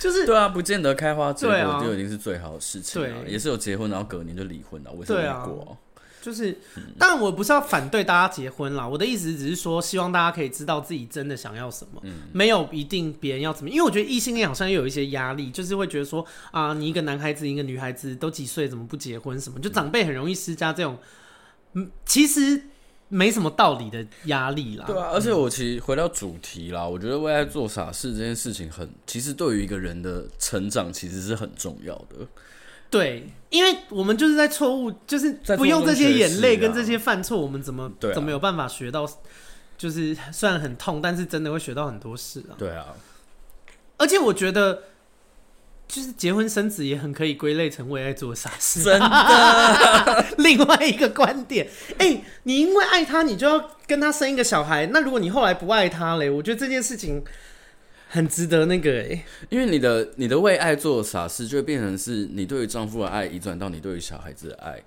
[0.00, 0.24] 就是。
[0.24, 5.76] 对啊，不见得开花结果就已经是最好的事情啊，也是有结婚然后隔年就离婚了，为什么没过。
[6.24, 6.56] 就是，
[6.98, 20.96] 当然我不是要反对大家结婚啦，我的意思只是说，希望大家可以知道自己真的想要什么，嗯、没有一定别人要怎么，因为我觉得异性恋好像又有一些压力，就是会觉得说啊，你一个男孩子一个女孩子都几岁，怎么不结婚什么，就长辈很容易施加这种，
[21.74, 22.62] 嗯，其实
[23.08, 24.86] 没什么道理的压力啦。
[24.86, 32.26] 对啊，而且我其实回到主题啦，我觉得为爱做傻事这件事情很，其实对于一个人的成长其实是很重要的。
[32.98, 39.04] 对，因为我们就是在错误，就是不用这些眼泪跟这些犯错，我们怎么、啊、怎么有办法学到？
[39.76, 42.54] 就是虽然很痛，但是真的会学到很多事啊。
[42.56, 42.86] 对啊，
[43.96, 44.84] 而且我觉得，
[45.88, 48.84] 就是结婚生子也很可以归类成为爱做傻事。
[48.84, 54.86] 真的， 另外一个观点，哎、欸，你因为爱他，你就要跟他生一个小孩。
[54.92, 57.24] 那如果你后来不爱他嘞，我觉得这件事情。
[58.14, 64.80] 很值得那个哎、欸，因为你的你的为爱做傻事，就会变成是你对于丈夫的爱移转到你对于小孩子的爱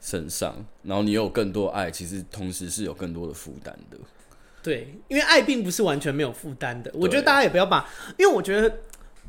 [0.00, 3.98] 身上，然后你有更多爱，其实同时是有更多的负担的。
[4.62, 6.90] 对，因为爱并不是完全没有负担的。
[6.94, 8.78] 我觉得大家也不要把，因为我觉得，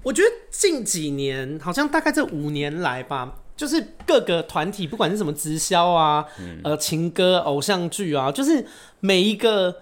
[0.02, 8.66] 我觉得近几年好像大概这五年来吧，就是各个团体，不管是什么直销啊，嗯、呃，情歌、偶像剧啊，就是
[9.02, 9.82] 每一个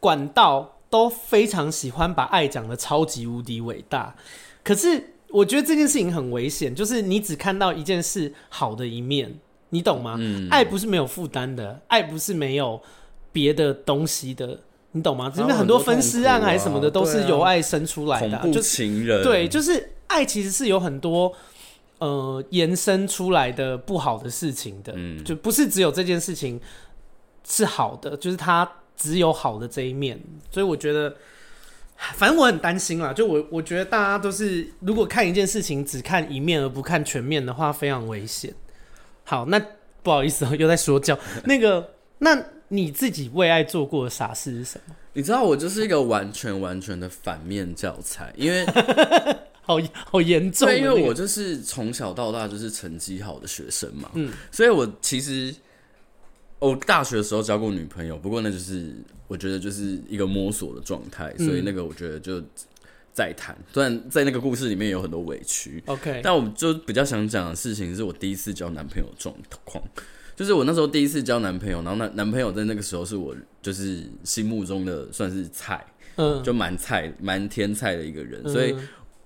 [0.00, 0.72] 管道。
[0.94, 4.14] 都非常喜欢把爱讲的超级无敌伟大，
[4.62, 10.14] 可是我觉得这件事情很危险，就是你只看到一件事好的一面，你懂吗？
[10.20, 12.80] 嗯，爱不是没有负担的，爱不是没有
[13.32, 14.60] 别的东西的，
[14.92, 15.32] 你懂吗？
[15.36, 21.32] 因为很多分尸案还是什么的，都是由爱生出来的，啊，就情人对，就是爱其实是有很多
[21.98, 26.60] 呃延伸出来的不好的事情的，嗯，就不是只有这件事情
[27.44, 31.14] 是好的，就是它只有好的这一面，所以我觉得。
[32.16, 38.52] 反正我很担心啦，就我我觉得大家都是，如果看一件事情只看一面而不看全面的话，非常危险。
[39.22, 39.64] 好，那
[40.02, 41.16] 不好意思喔，又在说教。
[41.46, 44.94] 那个，那你自己为爱做过的傻事是什么？
[45.12, 48.66] 你知道我就是一个完全完全的反面教材，因为
[49.62, 50.66] 好好严重。
[50.66, 55.54] 对，因为我就是从小到大就是成绩好的学生嘛，嗯，所以我其实。
[56.64, 58.94] 我大学的时候交过女朋友，不过那就是
[59.28, 62.42] 我觉得就是一个摸索的状态，所以那个我觉得就
[63.12, 63.54] 再谈。
[63.72, 69.84] 虽然在那个故事里面有很多委屈，OK，但我就比较想讲的事情是我第一次交男朋友状况，
[70.34, 75.84] 就是我那时候第一次交男朋友，然后男男朋友在那个时候是我就是心目中的算是菜，
[76.16, 78.74] 嗯，就蛮菜蛮天菜的一个人，所以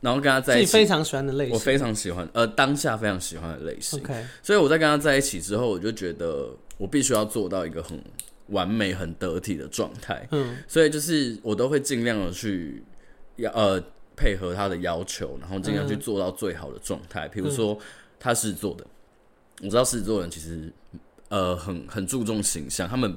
[0.01, 6.49] 然后跟他在一起，非常喜欢的类型，我非常喜欢，呃，当下非常喜欢的类型，OK，所以我在跟他在一起之后，我就觉得。
[6.79, 8.03] 我必须要做到一个很
[8.51, 12.83] 完美、很得体的状态，嗯，所以就是我都会尽量的去
[13.37, 13.83] 要呃
[14.17, 17.29] 配合他的要求，然后尽量去做到最好的状态。
[17.29, 17.79] 比如说
[18.19, 18.87] 他是做的，
[19.61, 20.73] 我知道狮子座人其实
[21.29, 23.15] 呃很很注重形象，他们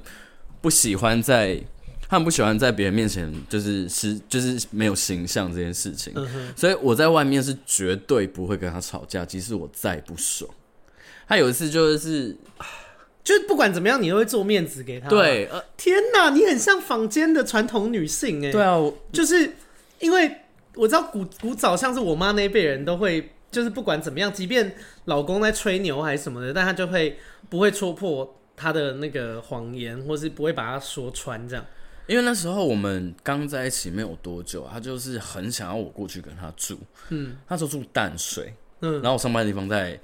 [0.60, 1.58] 不喜欢在
[2.08, 6.12] 他们不喜欢在别人面前就是是就是没有形象这件事情，
[6.56, 10.50] 所以我在外面是绝对不会跟他吵架，即使我再不爽。
[11.26, 12.36] 他有一次就是。
[13.24, 15.08] 就是不管怎么样，你都会做面子给他。
[15.08, 18.50] 对，呃，天哪，你很像坊间的传统女性哎。
[18.50, 18.78] 对啊，
[19.12, 19.52] 就是
[20.00, 20.30] 因为
[20.74, 27.16] 我知道古古早像是我妈那一辈人都会，就是不管怎么样，即便老公在吹牛还是什么的，但他就会
[27.48, 31.64] 不会戳破他的那个谎言，或是不会把他说穿这样。
[32.08, 36.76] 因为那时候我们刚在一起没有多久，他就是很想要我过去跟他住。
[37.10, 39.98] 嗯，那时候住淡水，嗯，然后我上班的地方在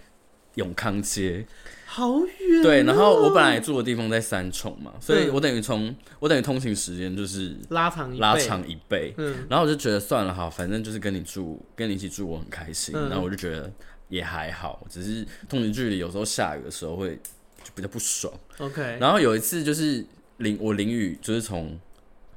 [0.59, 1.47] 永康街。
[1.91, 13.73] 好远、喔，对，然后我本来住的地方在三重嘛，所以我等于从我等于通勤时间就是拉长拉长一倍，嗯，然后我就觉得算了哈，反正就是跟你住，跟你一起住我很开心，嗯、然后我就觉得
[14.11, 17.19] 也还好，只是通勤距离有时候下雨的时候会
[17.65, 20.05] 就比较不爽，OK，然后有一次就是
[20.37, 21.81] 淋我淋雨，就是从。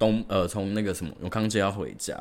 [0.01, 2.15] 东呃，从那个什么永康街要回家，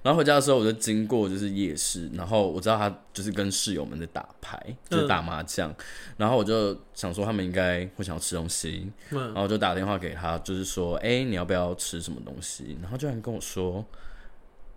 [0.00, 4.56] 然后回家的时候我就经过就是夜市，然后我知道他就是跟室友们在打牌，
[4.88, 5.76] 就是打麻将，嗯、
[6.18, 12.78] 然后我就想说他们应该会想要吃东西，嗯、然后我就打电话给他，就是说，哎、欸，你要不要吃什么东西？
[12.80, 13.84] 然后居然跟我说，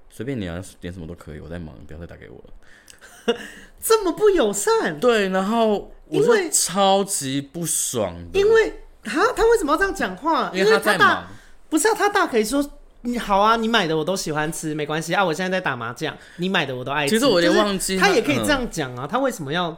[0.09, 3.37] 随便你啊点什么都可以，我在忙，不要再打给我了。
[3.79, 4.99] 这么不友善？
[4.99, 10.49] 对，然后因为超级不爽的，因为他他为什么要这样讲话？
[10.51, 11.27] 因为他在忙。
[11.69, 12.67] 不是啊，他大可以说
[13.01, 15.23] 你好啊，你买的我都喜欢吃，没关系啊。
[15.23, 17.15] 我现在在打麻将，你买的我都爱吃。
[17.15, 19.05] 其实我有点忘记他，他也可以这样讲啊。
[19.05, 19.77] 嗯、他为什么要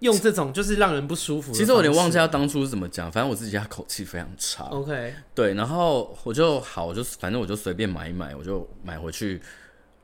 [0.00, 1.52] 用这种就是让人不舒服？
[1.52, 4.64] 其实我有点忘记他当初是怎么讲，反正我自己他口气非常差。
[4.64, 9.40] OK，对，然后我就好，我就反正我就随便买一买，我就买回去。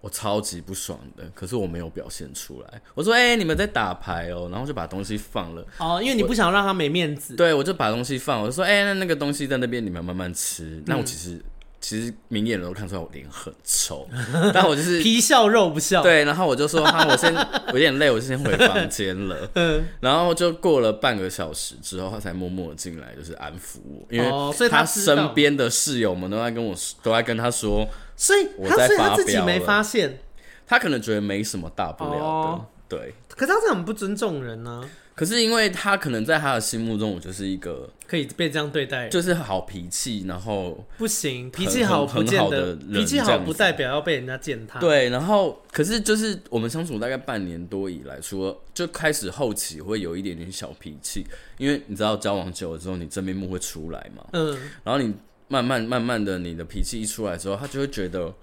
[0.01, 2.81] 我超级不爽的，可是我没有表现出来。
[2.95, 5.67] 我说：“哎、欸，你们在打牌哦。”然后就把东西放了。
[5.79, 7.35] 哦，因为你不想让他没面子。
[7.35, 8.41] 对，我就把东西放。
[8.41, 11.43] 我就说：“哎、欸，那那个东西在那边，你们慢慢吃。”那我其实、嗯、
[11.89, 14.09] 其实明眼人都看出来我脸很臭，
[14.53, 16.03] 但我就是 皮笑肉不笑。
[16.03, 19.49] 对，然后我就说：“哈，我先我有点累，我就先回房间了。
[19.55, 27.87] ”嗯，然后就过了半个小时之后，他才默默进来，就是安抚我，因为他身边的室友们都在跟我都在跟他说。
[28.17, 30.19] 所以他所以他自己没发现，
[30.67, 33.15] 他可能觉得没什么大不了的，哦、对。
[33.29, 35.06] 可是他是很不尊重人呢、啊。
[35.17, 44.79] 可是因为他可能在他的心目中，我就是一个可以被这样对待，就是好脾气，然后不行，脾气好不见得脾气好不代表要被人家践踏。
[44.79, 51.27] 对，然后可是就是我们相处大概半年多以来，除了就开始后期会有一点点小脾气，
[51.59, 54.25] 因为你知道交往久了之后，你真面目会出来嘛。
[54.35, 55.13] 嗯，然后你。
[55.49, 58.35] 慢慢慢慢的，你的脾气一出来之后，他就会觉得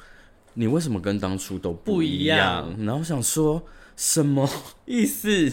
[0.54, 2.66] 你为什么跟当初都不一样？
[2.66, 3.62] 一样，然后我想说
[3.96, 4.50] 什么
[4.86, 5.52] 意思？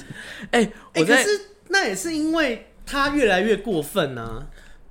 [0.50, 4.46] 哎、欸，我在、欸、可是那也是因为他越来越过分啊。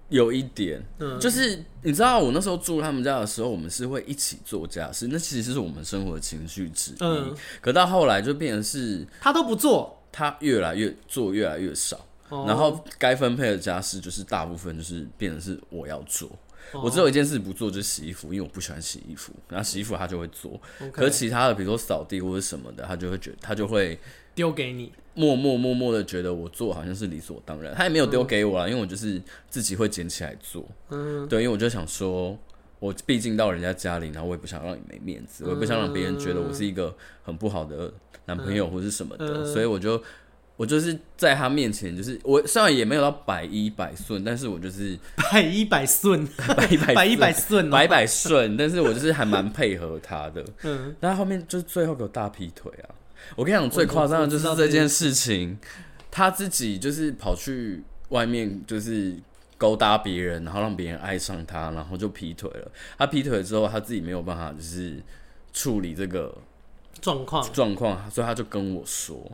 [0.10, 6.96] 有一点，嗯，就是你知道，我那时候住他们家的时候，我们是会一起做家事，那其实是我们生活的情绪之一。
[7.00, 16.28] 嗯，可到后来就变成是他都不做，他越来越做越来越少，哦、然后该分配的家事就是大部分就是变成是我要做。
[16.74, 19.34] 哦、我只有一件事不做，就是洗衣服，因为我不喜欢洗衣服。
[19.48, 20.60] 然后洗衣服他就会做.
[20.92, 24.00] 可是其他的，比如说扫地或者什么的，他就会觉得他就会
[24.36, 27.74] 丢给你，默默默默的觉得我做好像是理所当然。
[27.76, 30.68] 他也没有丢给我啦，嗯、因为我就是自己会捡起来做。
[30.90, 32.38] 嗯，对，因为我就想说，
[32.80, 37.92] 我毕竟到人家家里，然后我也不想让你没面子，我也不想让别人觉得我是一个很不好的
[38.26, 40.02] 男朋友或是什么的，嗯、所以我就。
[40.60, 45.00] 我就是在他面前，就是我虽然也没有到百依百顺，但是我就是
[45.32, 48.58] 百依百顺，百依百百依百顺，百百顺。
[48.58, 50.44] 但是我就是还蛮配合他的。
[50.64, 52.92] 嗯，但后面就是最后给我大劈腿啊！
[53.38, 55.58] 我跟你讲，最夸张的就是这件事情，
[56.12, 59.16] 他自己就是跑去外面就是
[59.58, 62.70] 勾搭别人，然后让别人爱上他，然后就劈腿了。
[62.98, 65.02] 他劈腿之后，他自己没有办法就是
[65.54, 66.38] 处理这个
[67.00, 69.32] 状况状况，所以他就跟我说。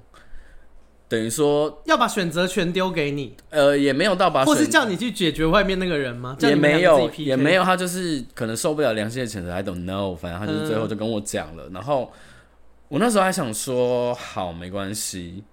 [1.07, 6.35] 等于说要把选择权丢给你，呃，也没有到把，或是叫你去解决外面那个人吗？
[6.39, 11.65] 也没有，也没有，他就是可能受不了良心的谴责，I don't know，反正他就是最后就跟我讲了。
[11.67, 12.11] 嗯、然后
[12.87, 15.43] 我那时候还想说，好，没关系，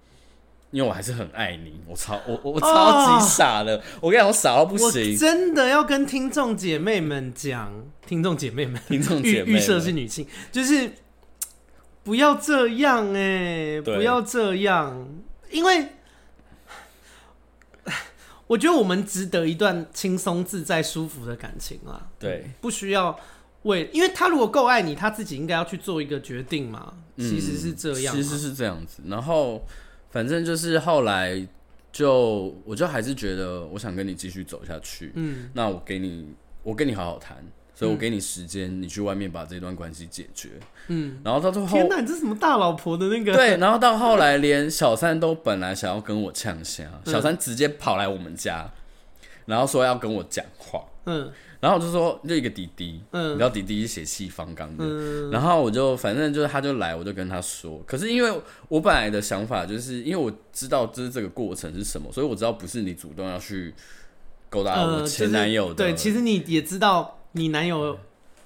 [0.71, 7.71] 因为我还是很爱你，我超我我超级傻的，哦、我跟你讲，我傻到不行，真的要跟听众姐妹们讲，
[8.07, 10.91] 听众姐妹们，听众姐妹，预设是女性，就是
[12.03, 15.07] 不要这样哎、欸，不要这样。
[15.53, 15.87] 因为
[18.47, 22.11] 我觉得我们值得一段轻松自在、舒服的感情啊。
[22.19, 23.17] 对，不需要
[23.63, 26.93] 为，因为他如果够爱你，他自己应该要去做一个决定嘛。
[27.15, 29.01] 嗯、其实是这样，其实是这样子。
[29.05, 29.65] 然后，
[30.11, 31.47] 反正就是后来
[31.91, 35.11] 就，我就还是觉得，我想跟你继续走下去。
[35.15, 36.33] 嗯，那我给你，
[36.63, 37.37] 我跟你好好谈。
[37.83, 40.51] 所以我给你时间，嗯、你去外面把这段关系解决。
[40.87, 43.33] 嗯，然后到最后，天哪，你这是什么大老婆的那个？
[43.33, 48.71] 对，然后到后来，连小三都本来想要跟我呛声，嗯、小三直接跑来我们家，
[49.45, 50.81] 然后说要跟我讲话。
[51.05, 51.29] 嗯，
[51.59, 54.85] 然后我就说就一个弟弟，嗯，你知道弟弟是血气方刚的。
[54.85, 57.81] 嗯，然后我就反正就是他就来，我就跟他说。
[57.85, 63.73] 可是因为我本来的想法就是因为我知道就是这个过程是什么，所以我知道不是你主动要去
[64.49, 65.83] 勾搭我前男友的。
[65.83, 67.19] 呃就是、对，其实你也知道。
[67.33, 67.97] 你男友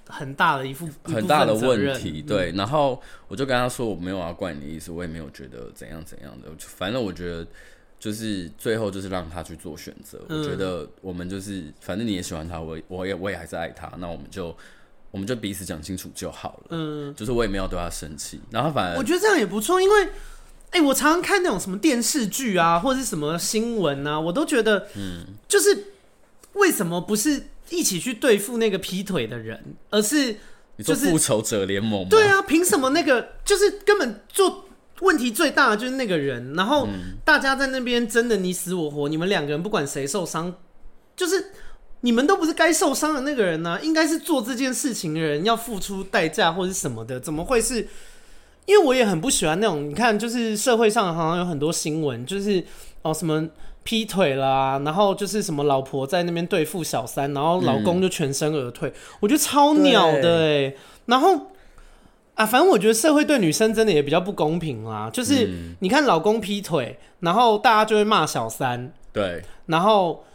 [0.08, 7.46] 很大的一副很大的问题，对，然后我就跟他说，我没有要怪你的意思，我也没有觉得怎样怎样的，反正我觉得
[8.00, 10.20] 就是最后就是让他去做选择。
[10.30, 14.56] 我觉得我们就是反正你也喜欢他，我我也我也还是爱他，那我们就
[15.12, 16.68] 我们就彼此讲清楚就好了。
[16.70, 20.10] 嗯，就是我也没有对他生气，然后反正我觉得这样也不错，因为
[20.72, 25.84] 哎，我常常看那种什么电视剧啊，或者是什么新闻啊，我都觉得，嗯，就是
[26.58, 27.48] 为什么不是？
[27.70, 30.34] 一起去对付那个劈腿的人，而是
[30.82, 32.08] 就是复仇者联盟。
[32.08, 34.64] 对啊，凭什么那个就是根本做
[35.02, 36.88] 问题最大的就是那个人，然后
[37.26, 40.56] 大家在那边争的你死我活，你们两个人不管谁受伤，
[41.14, 41.52] 就是
[42.00, 47.86] 你们都不是该受伤的那个人呢，应该是做这件事情的人要付出代价或者什么的，怎么会是？
[48.66, 52.64] 因为我也很不喜欢那种，你看，就是社会上好像有很多新闻，就是
[53.02, 53.50] 哦什么。
[53.88, 60.22] 劈腿啦，然后就是什么老婆在那边对付小三，然后老公就全身而退，嗯、我觉得超鸟的哎。
[60.22, 61.34] 对然后
[62.36, 65.10] 啊，反正我觉得社会对女生真的也比较不公平啦。
[65.10, 69.42] 就是你看老公劈腿，然后大家就会骂小三，对。
[69.68, 70.26] 然后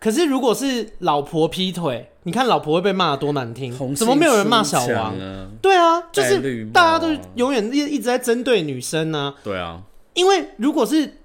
[0.00, 5.14] 可是如果是老婆劈腿，你看老婆会被骂得多难听，啊、怎么没有人骂小王？
[5.60, 9.44] 对啊，就是大家都永远一一直在针对女生呢、啊。
[9.44, 9.82] 对啊，
[10.14, 11.18] 因为如果是。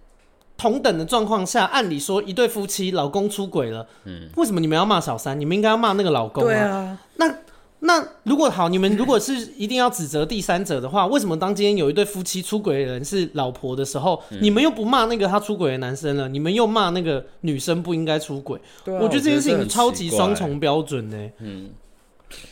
[0.61, 5.39] 同等的状况下，按理说一对夫妻老公出轨了，嗯，为什么你们要骂小三？
[5.39, 6.45] 你们应该要骂那个老公啊。
[6.45, 7.35] 对啊，那
[7.79, 16.29] 那如果好，你们如果是一定要指责第三者的话，为什么当今天有一对夫妻出轨的人是老婆的时候，嗯、你们又不骂那个他出轨的男生了？
[16.29, 18.59] 你们又骂那个女生不应该出轨？
[18.85, 21.29] 对啊，我觉得这件事情超级双重标准呢。
[21.39, 21.71] 嗯，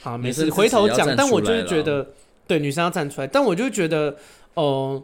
[0.02, 1.16] 好，没事，回头讲。
[1.16, 2.08] 但我就是觉得，
[2.48, 3.28] 对女生要站出来。
[3.28, 4.16] 但我就觉得，
[4.56, 5.04] 哦、呃，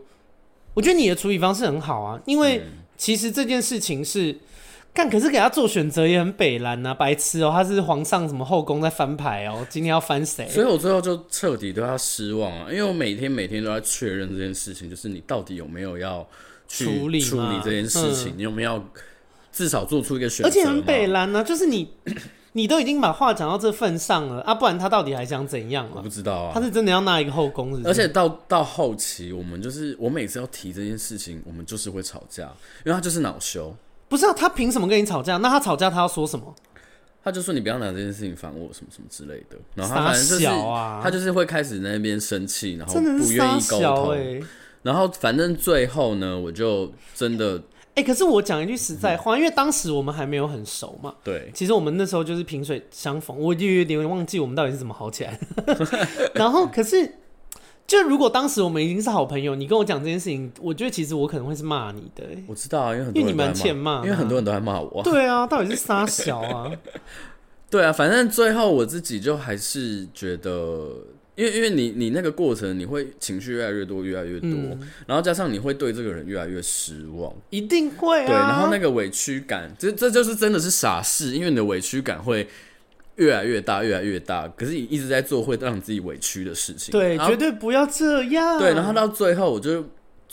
[0.74, 2.64] 我觉得你的处理方式很好啊，因为。
[2.66, 4.37] 嗯其实这件事情是
[4.93, 7.51] 干，可是给他做选择也很北蓝呐，白痴哦、喔！
[7.51, 10.47] 他是皇上什么后宫在翻牌哦、喔，今天要翻谁？
[10.47, 16.25] 所以我最后就彻底对他失望啊，因为我每天每天都在确认这件事情，就是你到底有没有要
[16.67, 18.83] 去处理处理这件事情，嗯、你有没有
[19.51, 20.49] 至少做出一个选择？
[20.49, 21.89] 而且很北蓝呢，就是你。
[22.58, 25.95] 你都已经把话讲到这份上了啊，不然他到底还想怎样啊？
[25.95, 27.88] 我不知道啊，他是真的要纳一个后宫是是？
[27.89, 32.43] 而且到到后期，我们就是我每次要提这件事情，我们就是会吵架，
[32.86, 33.76] 因为他就是恼羞。
[34.08, 35.36] 不是啊，他凭什么跟你吵架？
[35.36, 36.56] 那他吵架他要说什么？
[37.22, 39.58] 他就说你不要拿这件事情烦我，什么什么之类的。
[39.74, 44.12] 然后他反正就是啊，他就是会开始在那边生气，然后不愿意沟通。
[44.12, 44.41] 欸、
[44.82, 47.62] 然后反正最后呢，我就真的。
[47.95, 51.15] 哎、欸，可是我讲一句实在话，嗯、因为当时我们还没有很熟嘛。
[51.23, 55.87] 对，其实我们那时候就是萍水相逢，我就有点忘记我们到底是怎么好起来的。
[56.35, 57.09] 然后，可是
[57.87, 62.23] 就如果当时我们已经是好朋友，你跟我讲这件事情，我觉得其实我可能会是骂你的。
[62.47, 65.01] 我知道啊，因为很多人因为你蛮欠骂，因为很多人都在骂我。
[65.01, 66.69] 对啊，到底是杀小啊？
[67.71, 70.89] 对啊，反正最后我自己就还是觉得。
[71.36, 78.25] 因为因为你你那个过程，你会情绪越来越多，越来越多，嗯、然后加上你会对这个人越来越失望，一定会啊。
[78.25, 82.47] 对，然后那个委屈感，这这就是真的是傻事，因为你的委屈感会
[83.15, 84.47] 越来越大，越来越大。
[84.49, 88.57] 可是你一直在做会让你自己委屈的事情，对，绝对不要这样。
[88.57, 89.86] 对，然后到最后我就。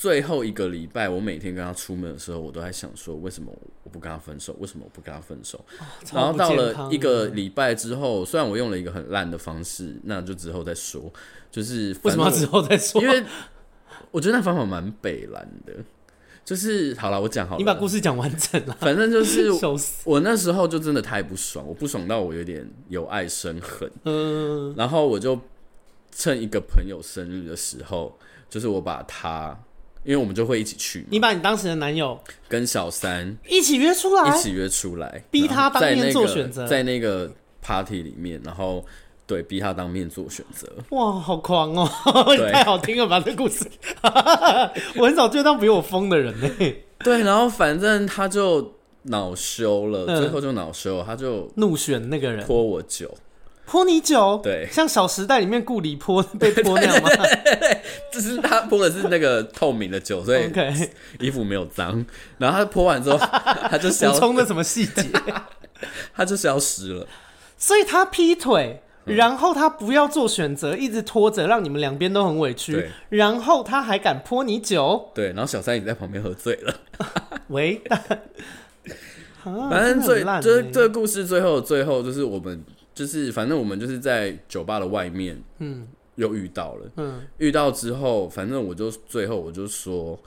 [0.03, 4.53] 最后一个礼拜，我每天跟他出门的时候，我都在想说，为什么我不跟他分手？
[4.59, 5.65] 为什么我不跟他分手？
[5.79, 11.01] 哦、然后到了一个礼拜之后，虽然我用了一个很烂的方式，那就之后再说。
[11.53, 13.01] 就是为什么之后再说？
[13.01, 13.23] 因为
[14.11, 15.73] 我觉得那方法蛮北蓝的。
[16.45, 18.77] 就是好了，我讲好了，你把故事讲完整了。
[18.81, 19.53] 反正就是
[20.05, 23.89] 我那时候就真的太不爽，我不爽到我有点由爱生恨。
[24.03, 25.41] 嗯，然后我就
[26.11, 28.19] 趁一个朋友生日的时候，
[28.51, 29.57] 就是我把他。
[30.05, 37.31] 因为我们就会一起去，你把你当时的男友跟小三一起约出来，一起约出来，逼他当面做选择，在那个
[37.61, 38.85] party 里面，然后
[39.27, 40.69] 对，逼他当面做选择。
[40.91, 41.89] 哇，好狂哦！
[42.53, 43.65] 太好听了吧，这故事，
[44.99, 46.51] 我很少见到比我疯的人呢。
[46.99, 53.13] 对，然后反正他就恼羞了，最后就恼羞，他就怒选那个人，泼我酒。
[53.65, 57.09] 泼你酒，对，像《小时代》里面顾里泼 被泼那样吗？
[58.13, 60.51] 只是他泼的是那个透明的酒，所以
[61.21, 62.05] 衣服没有脏。
[62.37, 63.17] 然后他泼完之后，
[63.71, 65.09] 他就补充的什么细节？
[66.15, 67.07] 他就消失了。
[67.57, 72.91] 所以他劈腿，然后他不要做选择，一直拖着，让你们两边都很委屈。
[73.09, 75.11] 然后他还敢泼你酒？
[75.15, 76.75] 对，然后小三也在旁边喝醉了。
[77.49, 77.81] 喂，
[79.43, 82.63] 反正最就是这个故事最后最后就是我们。
[82.95, 90.19] 就是反正我们就是在酒吧的外面，嗯，又遇到了，嗯，遇到之后，反正我就最后我就说，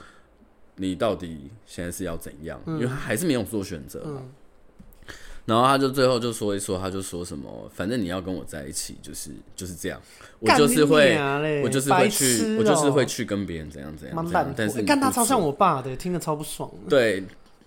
[0.76, 2.60] 你到底现在是要怎样？
[2.66, 4.20] 嗯、因为他还是没有做选择嘛。
[4.20, 5.14] 嗯、
[5.44, 10.00] 然后他就最后就说一说，他就说什么，反正你要跟我在一起，就是就是这样，
[10.40, 11.16] 我就是会，
[11.62, 14.54] 我就是会去，喔、我就是会去跟别人怎样怎样怎样。
[14.56, 16.68] 但是你看他超像我爸的，听得超不爽。
[16.88, 17.22] 对。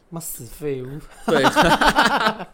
[0.10, 0.88] 妈死废物！
[1.28, 2.48] 对， 哎、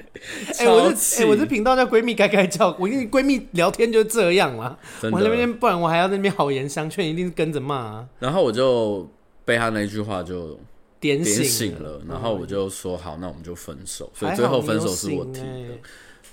[0.59, 4.77] 欸，我这哎、欸，我这频道叫闺蜜该该叫，我跟你闺蜜聊天就这样啦。
[5.01, 8.07] 的我那边不然我还要在那边好言相劝，一定是跟着骂啊。
[8.19, 9.09] 然后我就
[9.45, 10.59] 被他那句话就
[10.99, 14.11] 点醒了，然后我就说好，那我们就分手。
[14.13, 15.81] 所以最后分手是我提的，欸、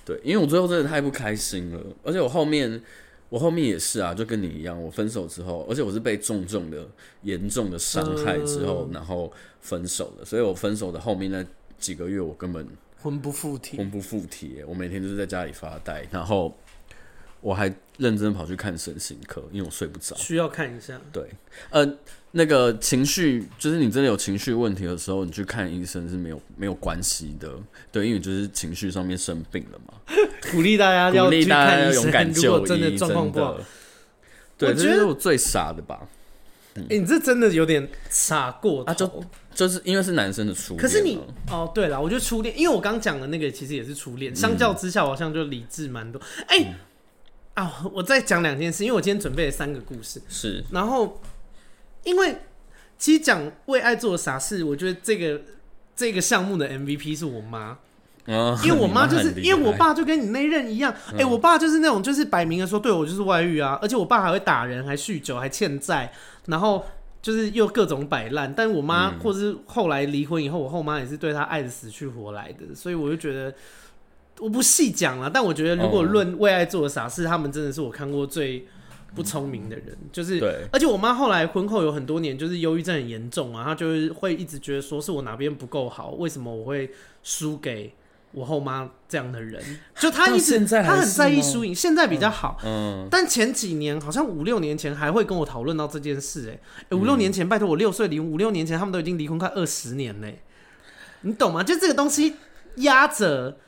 [0.05, 2.81] 对，因为我最后真的太不开心了，而且我后面。
[3.33, 6.87] 我后面也是啊，就跟你一样，我分手之后，而且我是被重重的、
[7.23, 10.23] 严重的伤害之后，然后分手的。
[10.23, 11.43] 所以我分手的后面那
[11.79, 12.67] 几个月，我根本
[13.01, 14.63] 魂不附体，魂不附体。
[14.67, 16.55] 我每天就是在家里发呆，然后
[17.43, 20.99] 我还认真跑去看身心科，因为我睡不着，需要看一下。
[21.11, 21.29] 对，
[21.69, 21.95] 呃。
[22.35, 27.47] 那个情绪，就是你真的有情绪问题的时候，你去看医生是没有没有关系的，
[27.91, 29.93] 对，因为就是情绪上面生病了嘛。
[30.51, 33.59] 鼓励大家要去看医生，勇敢就医，真的状况不好。
[34.57, 35.99] 对，这是我最傻的吧？
[36.73, 38.91] 哎、嗯欸，你这真的有点傻过头。
[38.91, 39.23] 啊、就
[39.53, 40.81] 就是因为是男生的初恋。
[40.81, 41.19] 可是你
[41.51, 46.19] 哦，对了，我觉得初恋，因为我刚讲的那个其实也是初恋，嗯、相较之下，我好像就理智蛮多。
[46.47, 46.75] 哎、欸，啊、嗯
[47.55, 51.21] 哦，我再讲两件事，因为我今天准备了三个故事，是，然后。
[52.05, 52.35] 因为
[52.97, 55.41] 其实讲为爱做傻事，我觉得这个
[55.95, 57.77] 这个项目的 MVP 是我妈，
[58.25, 66.11] 哦、因为我妈就是因为我爸就跟你那任一样，哎、欸，我爸就是那种就是摆明了说对我就是外遇啊，而且我爸还会打人，还酗酒，还欠债，
[66.47, 66.85] 然后
[67.21, 68.53] 就是又各种摆烂。
[68.53, 73.55] 但我妈或者是后来离婚以后，我后妈也是对他爱的死去活来的，所以我就觉得
[74.43, 78.67] 我不细讲了，但我觉得如果论为爱做的傻事，他们真的是我看过最。
[79.15, 80.39] 不聪明的人，就是，
[80.71, 86.89] 而且我妈后来婚后有很多年，就是忧郁症很严重啊，她就是会一直觉得说是我哪边不够好，为什么我会
[87.21, 87.93] 输给
[88.31, 89.61] 我后妈这样的人？
[90.01, 100.41] 就她一直她很在意输赢，现在比较好，嗯，但前几年好像五六年前还会跟我讨论到这件事、欸，哎、欸，五六年前，拜托我六岁离，五六年前他们都已经离婚快二十年嘞、欸，
[101.21, 101.61] 你懂吗？
[101.61, 102.33] 就这个东西
[102.77, 103.59] 压着，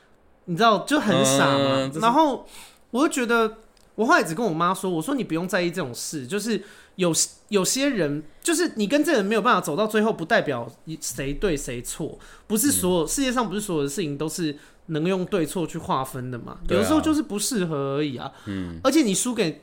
[0.45, 2.47] 你知道就很傻嘛，嗯、然后
[2.91, 3.57] 我就觉得。
[3.95, 6.61] 我后来只跟我妈说：“我说你不用在意这种事，就是
[6.95, 7.13] 有
[7.47, 10.69] 有些人，就是你跟这个人没有办法走到最后，不代表
[10.99, 14.53] 谁对谁错，不是所有、嗯、世界上不是所有的事情都是
[14.87, 16.57] 能用对错去划分的嘛？
[16.67, 18.29] 有的时候就是不适合而已啊。
[18.47, 19.61] 嗯，而且你输给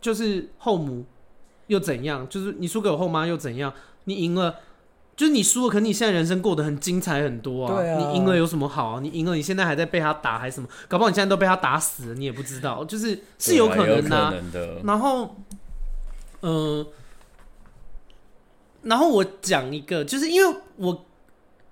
[0.00, 1.04] 就是后母
[1.66, 2.26] 又怎样？
[2.30, 3.70] 就是你输给我后妈又怎样？
[4.04, 4.54] 你赢了
[5.16, 7.74] 就是你输了，可是你现在人生过得很精彩很多啊。
[7.74, 9.00] 对啊，你赢了有什么好啊？
[9.00, 10.68] 你赢了，你现在还在被他打还是什么？
[10.86, 14.34] 搞不好你现在都被他打死了，你也不知道，就是是有可能的、啊。
[14.52, 15.36] 的然后，
[16.42, 16.86] 嗯、呃，
[18.82, 21.04] 然后我讲一个，就是因为我。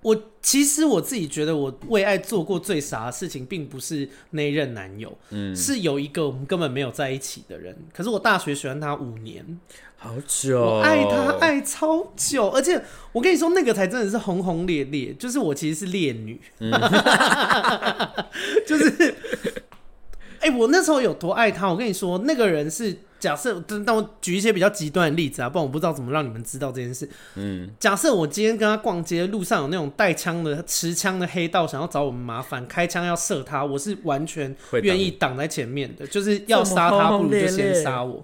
[0.01, 7.75] 我其实我自己觉得，我为爱做过最傻的事情，并不是那一任男友，嗯，是有一个我们根本没有在一起的人。
[7.91, 9.43] 可是我大学喜欢他五年，
[10.05, 12.79] 好久，我爱他爱超久，而且
[13.11, 15.11] 我跟你说，那个才真的是轰轰烈烈。
[15.13, 16.71] 就是我其实是烈女，嗯、
[18.67, 19.15] 就是，
[20.39, 22.95] 哎、欸，我那时候有多爱他，我跟你说，那个人是。
[23.17, 27.09] 假设，但我举一些比较极端的例子啊，不然我不知道怎么让你们知道这件事。
[27.33, 38.23] 嗯，假设我今天跟他逛街，路上有那种带枪的、持枪的黑道想要找我们麻烦，开枪要射他，我是完全愿意挡在前面的，就是要杀他，不如就先杀我。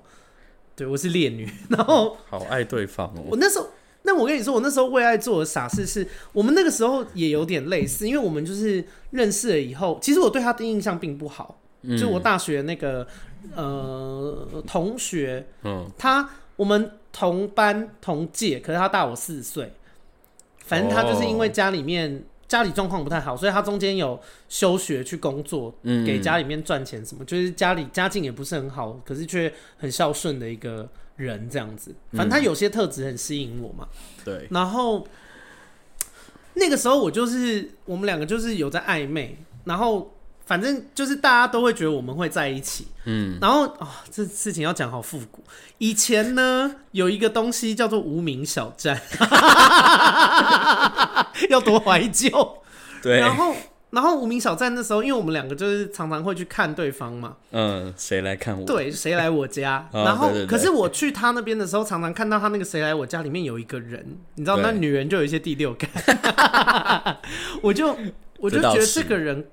[0.82, 3.24] 对，我是烈女，然后好爱对方哦。
[3.30, 3.70] 我那时候，
[4.02, 13.08] 那我跟你说，我那时候为爱做的傻事是，我们那个时候也有点类似，因为我们就是认识了以后，其实我对他的印象并不好，嗯、就我大学那个。
[13.56, 19.74] 呃，同学，嗯，他我们同班同届，可是他大我四岁。
[20.60, 22.22] 反正他就是因为家里面、哦、
[22.52, 31.96] 家里状况不太好，所以他中间有休学去工作，嗯，给家里面赚钱什么，就是家里家境也不是很好，可是却很孝顺的一个人这样子。
[32.12, 33.88] 反正他有些特质很吸引我嘛，
[34.26, 34.48] 对、嗯。
[34.50, 35.08] 然后
[36.56, 40.14] 那个时候我就是我们两个就是有在暧昧，然后。
[40.44, 45.42] 反正就是大家都会觉得我们会在一起，嗯，然后啊、哦，这事情要讲好复古。
[45.78, 49.00] 以前呢，有一个东西叫做无名小站，
[51.50, 52.30] 要多怀旧。
[53.02, 53.56] 对，然后，
[53.90, 58.66] 然后无名小站那时候，因为我们两个就是常常会去看对方嘛，嗯，谁来看我？
[58.66, 59.88] 对，谁来我家？
[59.94, 65.90] 然后，可是我去他那边的时候，常常看到他那个谁来我家里面有一个人，你知道，那女人就有一些第六感，
[67.62, 67.96] 我就
[68.38, 69.48] 我就觉得这个人。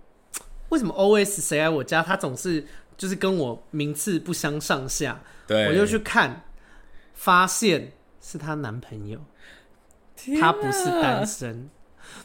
[0.71, 2.03] 为什么 OS 谁来我家？
[2.03, 2.63] 他总是
[2.99, 5.19] 就是跟我名次不相上下。
[5.47, 6.43] 对，我就去看，
[7.15, 9.19] 发现是她男朋友，
[10.39, 11.71] 他不是单身。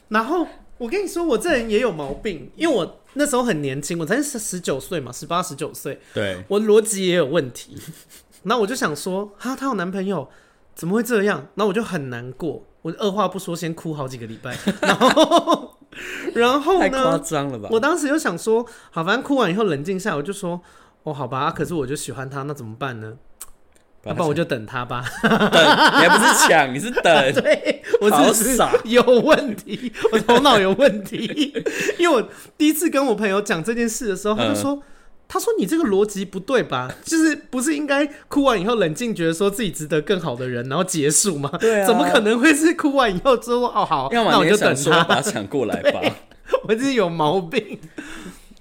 [0.09, 0.47] 然后
[0.77, 5.99] 我跟你说，我这人也有毛病，因为我那时候很年轻，我才十十九岁嘛，十八十九岁。
[6.13, 7.77] 对，我逻辑也有问题。
[8.43, 10.29] 然后我就想说，哈，她有男朋友，
[10.75, 11.47] 怎么会这样？
[11.55, 14.57] 那我就很难过，我二话不说，先哭好几个礼拜。
[14.81, 15.69] 然后。
[16.33, 16.79] 然后呢？
[16.79, 17.69] 太夸张了吧！
[17.71, 20.59] 我当时就想说，好，反正哭完以后冷静下来，我就说，
[21.03, 23.15] 哦，好吧，啊、可是我就喜欢他，那怎么办呢？
[24.05, 25.05] 要不然我就等他吧。
[25.21, 27.13] 等， 你还不是抢，你是等。
[28.01, 31.53] 我是是傻，有问题，我头脑有问题。
[31.97, 34.73] 因为我第一次跟我朋友讲这件事的时候，他就说。
[34.73, 34.81] 嗯
[35.25, 36.93] 他说：“你这个逻辑不对吧？
[37.03, 41.49] 就是不是应该哭完以后冷静，觉得说自己值得更好的人，然后结束吗？
[41.59, 45.99] 对啊，怎么可能会是哭完以后之后哦好，那我就等他把他抢过来吧。
[46.67, 47.79] 我这是有毛病。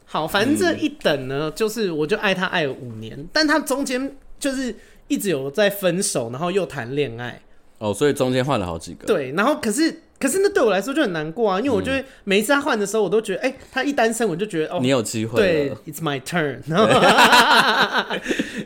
[0.06, 4.74] 好，反正这一等呢，嗯、就是我就爱他爱了五年，但他中间就是
[5.08, 7.40] 一直有在分手，然后又谈恋爱。
[7.78, 9.06] 哦，所以中间换了好几个。
[9.06, 16.60] 对，然后可是。”可是那对我来说就很难过啊，因为我觉得每一次他换的时候，我都觉得，哎、欸，他一单身，我就觉得哦，你有机会，对，It's my turn，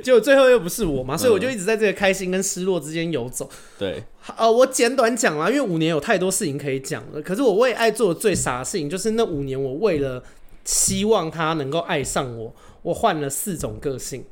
[0.03, 3.49] 结果 最后又不是我嘛， 所以我就一直在这个开心跟失落之间游走。
[3.79, 4.05] 对，
[4.37, 7.23] 呃，我简短讲啦，因为五年有太多事情可以讲了。
[7.23, 10.23] 可是我为爱做的最傻的事情，就是那五年我为了
[10.67, 14.23] 希望他能够爱上我，我换了四种个性。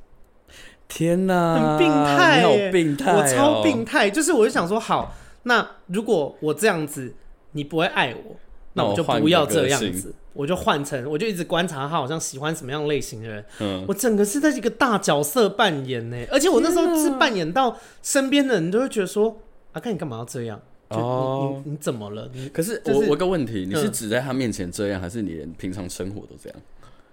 [0.89, 4.09] 天哪，很病态，好病态、喔，我超病态。
[4.11, 5.15] 就是我就想说，好。
[5.47, 7.15] 那如果我这样子，
[7.53, 8.37] 你不会爱我，
[8.73, 13.45] 那我就不要这样子，我，我就换成，我就一直观察他好像喜欢什么样类型的人。
[13.61, 19.37] 嗯，我整个是在一个大角色扮演呢，而且我那时候是扮演到身边的人都会觉得说，
[19.73, 20.59] 阿干你干嘛要这样？
[20.89, 22.31] 哦，你你怎么了？
[22.33, 26.59] 你可是我我有个问题，你是只在他面前这样，还是你连平常生活都这样？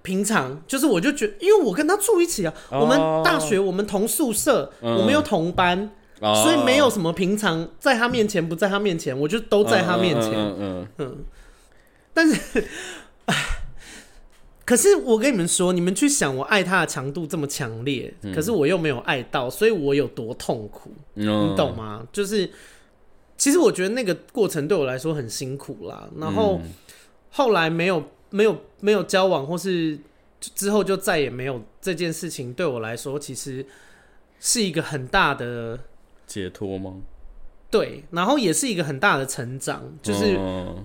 [0.03, 5.91] 平常就是我就觉得，因为我跟他住一起啊，我们大学我们同宿舍，我们又同班。
[6.21, 10.31] 所以没有什么平常在他面前不在他面前，我就都在他面前。
[10.31, 11.17] 嗯嗯嗯。
[12.13, 12.63] 但是，
[14.63, 21.25] 可是我跟你们说，你们去想，我爱他的强度这么强烈，可是我又没有爱到，所以我有多痛苦，你
[21.55, 22.05] 懂吗？
[22.13, 22.47] 就是，
[23.35, 26.07] 其实我觉得那个过程对我来说很辛苦啦。
[26.19, 26.61] 然后
[27.31, 29.99] 后来没有没有没有交往，或是
[30.41, 33.63] 之后就再也没有这件事情，对我来说其实
[34.39, 35.79] 是一个很大的。
[36.25, 36.95] 解脱吗？
[37.69, 40.37] 对，然后也是一个很大的成长，就是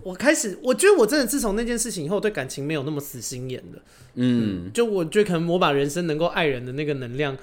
[0.05, 3.83] 我开始，我觉得我真的自从那件事情以后，对感情没有那么死心眼了。
[4.15, 7.37] 嗯，就我觉得可能我把人生能够爱人的那个能量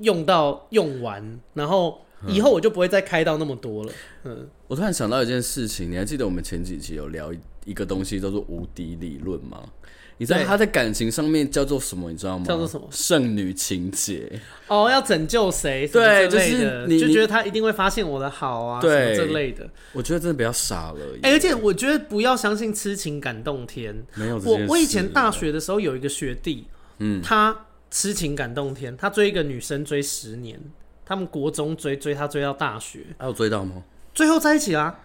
[0.00, 3.92] 用到用完，然后以后我就不会再开到那么多了。
[4.24, 7.32] 嗯，我突然想到一件事情，你还记得我们前几期有聊
[7.70, 9.62] 一个东西叫做无敌理论吗？
[10.18, 12.10] 你知道他在感情上面叫做什么？
[12.10, 12.44] 你知道吗？
[12.44, 12.86] 叫做什么？
[12.90, 14.40] 圣女情节。
[14.66, 15.86] 哦，要拯救谁？
[15.86, 19.70] 对，就是你就觉得他一定会发现我的好啊，对，这类的。
[19.92, 20.98] 我觉得真的比较傻了。
[21.22, 24.04] 哎，而且我觉得不要相信痴情感动天。
[24.16, 26.66] 没有，我我以前大学的时候有一个学弟，
[26.98, 27.56] 嗯，他
[27.90, 30.60] 痴情感动天，他追一个女生追十年，
[31.06, 33.84] 他们国中追追他追到大学，还有追到吗？
[34.12, 35.00] 最后在一起啦。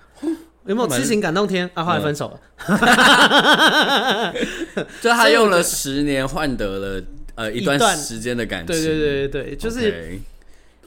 [0.65, 1.83] 有没有痴情感动天啊？
[1.83, 2.39] 后来分手了，
[5.01, 7.03] 就他用了十年换得了
[7.35, 8.75] 呃一段时间的感情。
[8.75, 10.19] 对对对对对，就是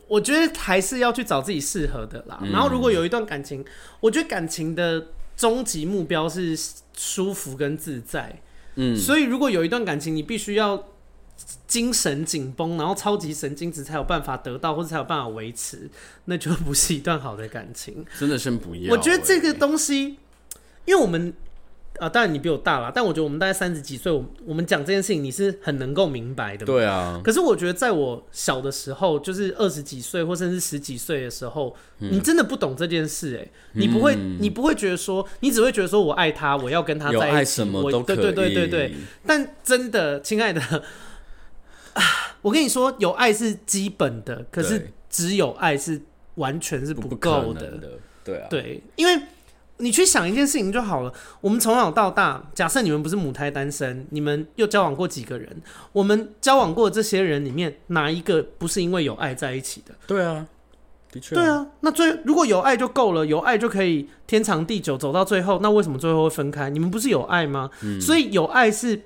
[0.07, 2.41] 我觉得还是要去找自己适合的啦。
[2.53, 3.64] 然后如果有一段感情，
[4.01, 5.07] 我觉得感情的
[5.37, 6.59] 终极目标是
[6.97, 8.41] 舒服跟自在。
[8.76, 10.85] 嗯，所以如果有一段感情，你必须要。
[11.66, 15.89] 精神紧绷，然后超级神经质才有办法得到，或者才有办法维持，
[16.24, 18.05] 那就不是一段好的感情。
[18.18, 18.93] 真的先不要。
[18.93, 20.16] 我觉得这个东西，
[20.86, 21.32] 因为我们
[21.99, 26.64] 啊，当然你比我大啦，但我觉得我们大概三十几岁，我我们讲这件事情，你是很能够明白的。
[26.64, 27.20] 对啊。
[27.22, 38.16] 可是我觉得在我小的时候，就是二十几岁或甚至十几岁的时候，嗯、你真的不懂这件事、欸，哎，你不会，嗯、你不会觉得说，你只会觉得说我爱他，我要跟他在一起，爱什么都可以。
[38.16, 38.95] 对对对对对。
[39.26, 40.82] 但真的，亲爱的。
[42.41, 46.01] 我跟你说，有爱是基本的，可是只有爱是
[46.36, 47.72] 完全是不够的。
[47.78, 47.91] 的。
[48.24, 49.22] 对啊，对，因为
[49.78, 51.12] 你去想一件事情就好了。
[51.41, 55.62] 我们从小到大，假设你们不是母胎单身，你们又交往过几个人？
[55.93, 59.95] 我们交往过的这些人里面，哪一个不是因为有爱在一起的？
[60.07, 60.47] 对啊，
[61.11, 61.34] 的确。
[61.34, 65.59] 对啊，那最如果有爱就够了，有爱就可以天长地久走到最后。
[65.61, 66.70] 那为什么最后会分开？
[66.70, 67.70] 你们不是有爱吗？
[67.82, 69.03] 嗯，所以有爱是。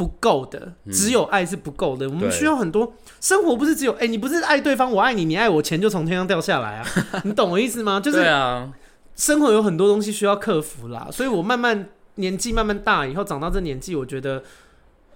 [0.00, 2.06] 不够的，只有爱是不够的。
[2.06, 2.90] 嗯、我们需要很多
[3.20, 6.86] 生活，不是只有哎、欸，你不是爱对方，我爱你，你爱我，钱就从天上掉下来啊！
[7.24, 8.00] 你懂我意思吗？
[8.00, 8.72] 就是啊，
[9.14, 11.06] 生活有很多东西需要克服啦。
[11.12, 14.42] 所以我慢慢年纪慢慢大以后，长到这年纪，我觉得，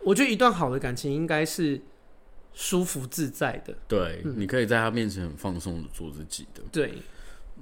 [0.03, 1.81] 我觉得一段好的感情应该是
[2.53, 3.73] 舒服自在的。
[3.89, 6.61] 对，嗯、你可以在他面前很放松的做自己的。
[6.71, 6.93] 对，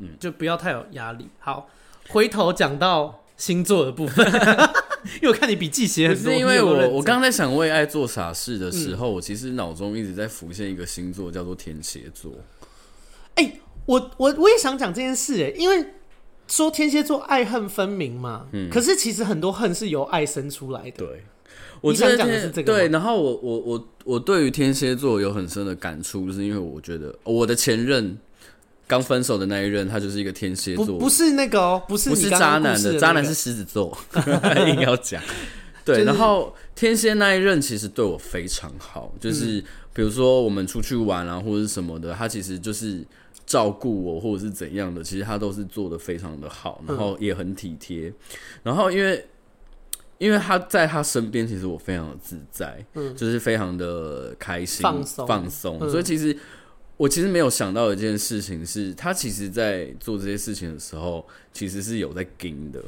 [0.01, 1.29] 嗯，就不要太有压力。
[1.39, 1.68] 好，
[2.09, 4.27] 回头讲到星座的部分。
[5.20, 12.32] 因为我看你笔记写很多，是因为我我刚刚在想为爱做傻事的时候，嗯、我其实脑中一直在浮现一个星座，叫做天蝎座。
[13.34, 15.84] 哎、欸，我我我也想讲这件事，哎，因为
[16.46, 21.07] 说天蝎座爱恨分明嘛，嗯，可是其实很多恨是由爱生出来的。
[21.07, 21.24] 对，
[21.80, 22.72] 我想讲的是这个。
[22.72, 28.18] 对，然后我我我我对于天蝎座有很深的感触，就是因为我觉得我的前任。
[28.93, 33.97] 刚分手的那一任，他就是一个天蝎座，不是那个哦，不是不是渣男的，渣男是狮子座，
[34.68, 35.22] 硬要讲。
[35.82, 39.64] 对，然后天蝎那一任其实对我非常好，就是
[39.95, 43.03] 比如说我们出去玩啊，或者是什么的，他其实就是
[43.47, 48.12] 照顾我，或者是怎样的，其实他都是做的非常的好，然后也很体贴。
[48.62, 49.26] 然后因为
[50.18, 55.26] 因为他在他身边，其实我非常的自在，嗯，就是非常的开心放松。
[55.26, 56.36] 放松，所以其实。
[57.03, 62.80] 我其实没有想到一件事情是，他其实，在做这些事情的时候，其实是有在跟的。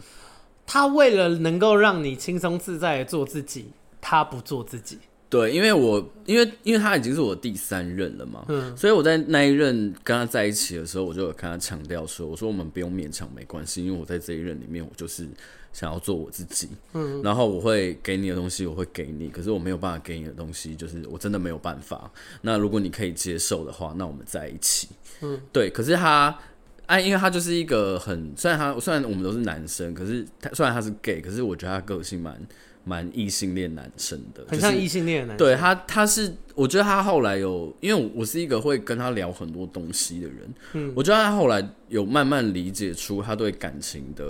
[0.64, 4.98] 他为了能够让你轻松自在的做自己，他不做自己。
[5.28, 15.26] 对，因为我因为因为他已经是我第三任了嘛，嗯，所以我在那一任跟他在一起的时候，我就有跟他强调说，我说我们不用勉强，没关系，因为我在这一任里面，我就是。
[15.74, 22.08] 想要做我自己，嗯，然后我会给你的东西，我会给你，可是我没有办法给你的东西，就是我真的没有办法。
[22.42, 24.88] 那如果你可以接受的话，那我们在一起，
[25.20, 25.68] 嗯，对。
[25.68, 26.38] 可是他，
[26.86, 32.40] 哎，因为他就是一个很，虽然他虽然我们都是男生，可是他虽然他是 gay，可是我觉得他个性蛮
[32.84, 35.38] 蛮异性恋男生的，很像异性恋男生。
[35.38, 44.24] 对他，他是我觉得他后来有，因为我是一个会跟他聊很多东西的人，嗯，我觉得他后来有慢慢理解出他对感情的。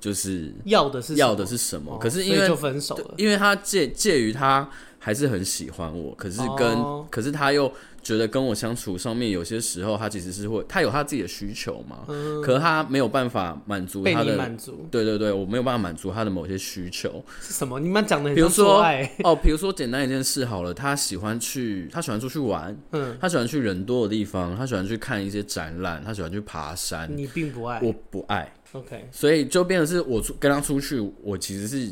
[0.00, 1.98] 就是要的是要的是什么？
[1.98, 4.68] 可是因为就分手了，因为他介介于他
[4.98, 6.78] 还是很喜欢我，可是跟
[7.10, 7.72] 可是他又
[8.02, 11.98] 觉得跟我相处上面有些时候他其实是会他有他自己的需求嘛，
[12.42, 17.22] 可是他没有办法满足他的满足，对对对，我没有办法满足他的某些需求。
[17.40, 17.78] 是什么？
[17.80, 18.82] 你们讲的，比如说
[19.24, 28.52] 哦，比如说简单一件事好了，他喜欢去他喜欢出去玩，嗯，他喜欢去人多的地方，他喜欢去看一些展览，他喜欢去爬山，你并不爱，我不爱。
[28.72, 31.90] OK，所以就变成是我出跟他出去，我其实是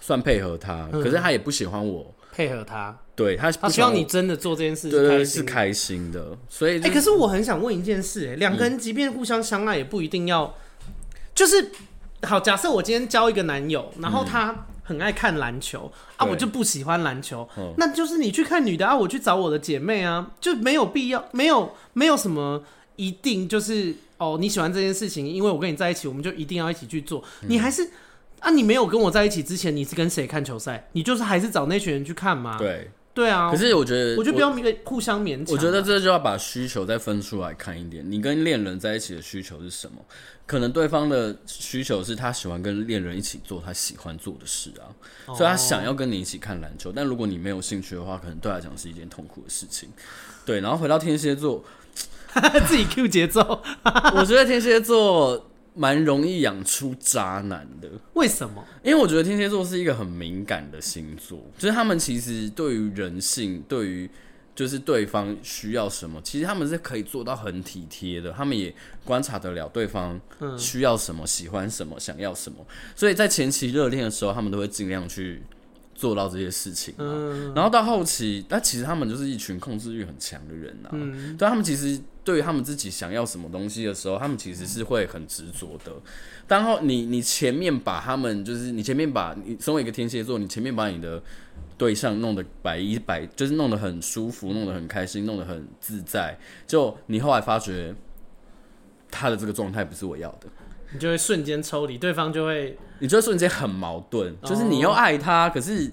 [0.00, 6.36] 算配合他，嗯、可是他也不喜欢我配合他，对他，他希望你真的做这件事，对，对，对，是开心的。
[6.48, 10.42] 所以，哎、欸，可是我很想问一件事，哎，两个人即便互相相爱，也不一定要，
[10.88, 10.92] 嗯、
[11.32, 11.70] 就是
[12.22, 12.40] 好。
[12.40, 22.64] 假设我今天交一个男友，然后他很爱看篮球、嗯、啊，我就不喜欢篮球，那就是你去看女的啊，我去找我的姐妹啊，就没有必要，没有没有什么。
[22.96, 27.20] 一定就是哦，你喜欢这件事情，因为我跟你在一起，我们就一定要一起去做。
[27.42, 27.90] 嗯、你还是
[28.44, 30.88] 啊，你没有跟我在一起之前，你是跟谁看球赛？
[30.92, 32.56] 你就是还是找那群人去看吗？
[32.58, 32.90] 对。
[33.14, 34.52] 对啊，可是我觉得，我觉得不要
[34.84, 35.54] 互相勉强。
[35.54, 38.04] 我觉得这就要把需求再分出来看一点。
[38.10, 39.98] 你跟恋人在一起的需求是什么？
[40.46, 44.90] 可能对方的需求是他喜欢跟恋人一起做他喜欢做的事啊，
[45.26, 46.90] 哦、所以他想要跟你一起看篮球。
[46.90, 49.88] 但如果你没有兴趣的话，可能对他来讲是一件痛苦的事情。
[50.44, 51.64] 对，然后回到天蝎座，
[52.66, 53.62] 自己 Q 节奏。
[54.16, 55.50] 我觉得天蝎座。
[55.74, 58.64] 蛮容易养出渣男的，为什么？
[58.82, 64.08] 因为我觉得天蝎座是一个很敏感的星座，就是他们其实对于人性，对于
[64.54, 68.30] 就是对方需要什么，其实他们是可以做到很体贴的。
[68.30, 68.72] 他们也
[69.04, 70.20] 观察得了对方
[70.56, 72.64] 需要什么、喜欢什么、想要什么，
[72.94, 75.42] 所以在前期热恋的时候，他们都会尽量去
[76.04, 76.94] 做到这些事情。
[77.54, 80.90] 然后到后期，但其实他们就是一群控制欲很强的人啊。
[80.92, 82.00] 嗯，对他们其实。
[82.24, 85.92] 对于他们自己想要什么东西的时候，他们其实是会很执着的。
[86.48, 91.22] 然后你你前面把他们，就是你前面把你身为一个天蝎座，你前面把你的
[91.76, 96.38] 对象弄得百依百，就是弄得很舒服，弄得很开心，弄得很自在。
[96.66, 97.94] 就你后来发觉
[99.10, 100.46] 他的这个状态不是我要的，
[100.94, 105.92] 你就会瞬间抽离，对方就会，你就会瞬间很矛盾，就是你又爱他，可是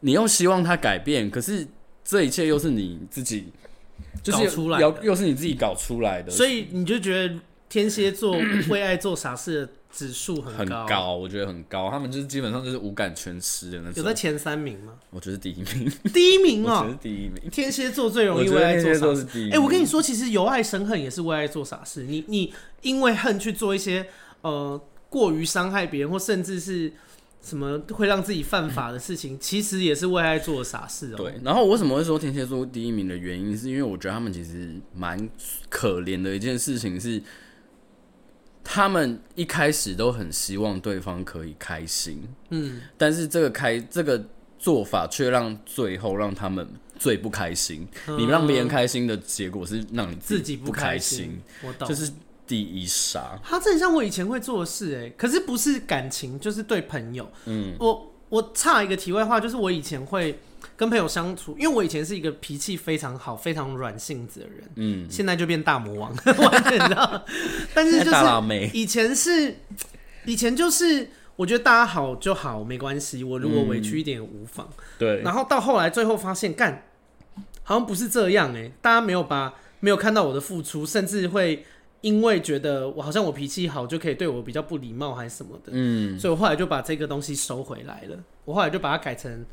[0.00, 1.66] 你又希望他改变，可是
[2.04, 3.52] 这一切又是你自己。
[4.22, 7.34] 就是出来，又是你自己搞出来的，所以你就觉得
[7.68, 8.36] 天蝎座
[8.68, 11.90] 为爱做傻事的指数很高，很高，我觉得很高。
[11.90, 13.94] 他们就是基本上就是五感全失的那种。
[13.96, 14.94] 有在前三名吗？
[15.10, 17.50] 我觉得第一名，第一名哦，我觉得第一名。
[17.50, 19.26] 天蝎座最容易为爱做傻事。
[19.48, 22.02] 哎、欸，我跟你说，其实由爱生恨也是为爱做傻事。
[22.02, 24.06] 你你因为恨去做一些
[24.42, 26.92] 呃过于伤害别人，或甚至是。
[27.42, 31.16] 什么会让自己犯法的事情，其实也是为爱做的傻事哦。
[31.16, 35.26] 对，然后我为什么会说天蝎座第一名的原因，是因为我觉得他们其实蛮
[35.70, 37.22] 可怜的一件事情是，
[38.62, 44.22] 他们一开始都很希望对方可以开心，嗯，但是这个开这个
[44.58, 46.68] 做法却让最后让他们
[46.98, 47.88] 最不开心。
[48.18, 52.12] 你让别人开心的结果是让你自己不开心，我懂，就是。
[52.50, 57.30] 第一杀，他这很像我以前会做的事哎，可是不是感情，就是对朋友。
[57.46, 60.36] 嗯，我我差一个题外话，就是我以前会
[60.76, 64.68] 跟朋友相处，因为我以前是一个脾气非常好、非常软性子的人。
[64.74, 67.24] 嗯，现在就变大魔王， 完全知道。
[67.72, 69.54] 但是就是 以前是，
[70.24, 73.22] 以前就是我觉得大家好就好，没关系。
[73.22, 74.68] 我如果委屈一点也无妨。
[74.98, 75.22] 对。
[75.22, 76.82] 然后到后来最后发现，干
[77.62, 81.64] 好像不是这样哎，大家没有把没有看到我的付出，甚至会。
[82.02, 88.18] 因为觉得我好像我脾气好就可以对我比较不礼貌还是什么的，嗯，所以我后来就把这个东西收回来了。
[88.46, 89.44] 我后来就把它改成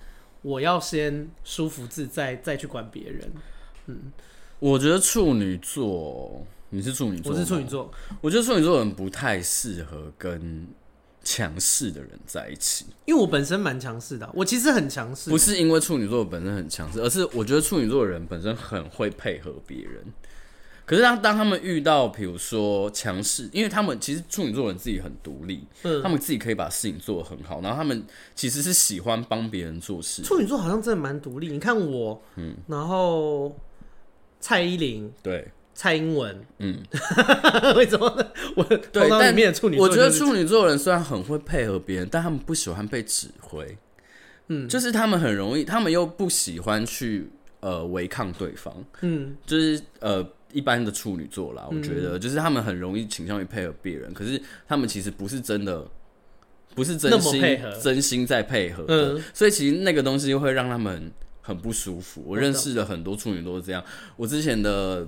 [0.41, 3.31] 我要先舒服自在再去管别人。
[3.87, 4.13] 嗯，
[4.59, 7.91] 我觉得处女座，你是处女座，我是处女座，
[8.21, 10.67] 我觉得处女座人不太适合跟
[11.21, 20.05] 强势的人在一起，因为我本身蛮强势的，我其实很强势，不是因为处女座本身很强势，而是我觉得处女座的人本身很会配合别人。
[20.87, 30.23] 可是当当他们遇到，比如说强势，因为他们其实处女座人自己很独立，嗯，他们自己可以把事情做得很好，然后他们其实是喜欢帮别人做事。
[30.23, 33.53] 处女座好像真的蛮独立，你看我，嗯，然后
[34.39, 36.81] 蔡依林，对，蔡英文，嗯，
[37.75, 38.25] 为什么呢？
[38.55, 43.77] 我对，但处女座我觉得处女座人虽然很会配合别人，但他们不喜欢被指挥，
[44.47, 47.29] 嗯，就是他们很容易，他们又不喜欢去
[47.59, 50.25] 呃违抗对方，嗯，就是呃。
[50.57, 55.85] 一般的处女座啦，我觉得就是他们很容易倾向于配合别人，嗯，可是他们其实不是真的，
[56.73, 62.23] 不是真心真心在配合的，嗯，所以其实那个东西会让他们很不舒服。
[62.25, 63.83] 我认识的很多处女座是这样，
[64.15, 65.05] 我之前的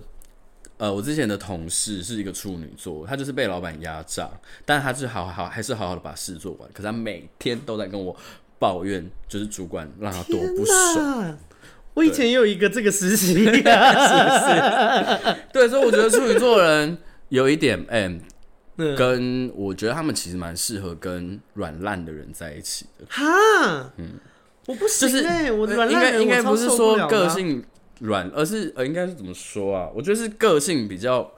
[0.78, 4.30] 呃，我之前的同事是一个处女座，他就是被老板压榨，
[4.68, 8.16] 但他是好好还是好好的把事做完，可是他每天都在跟我
[8.60, 11.38] 抱怨，就是主管让他多不爽。
[11.96, 13.62] 我以前也有一个这个实习，是不是？
[15.52, 18.20] 对，所以我觉得处女座人有一点 M，
[18.96, 23.06] 跟我觉得他们其实蛮适合跟软烂的人在一起的。
[23.10, 24.14] 哈，嗯，
[24.68, 27.62] 我不行就是，我软烂人应该不是说个性
[28.00, 29.90] 软，而是呃，应该是怎么说啊？
[29.94, 31.30] 我觉得是个性比较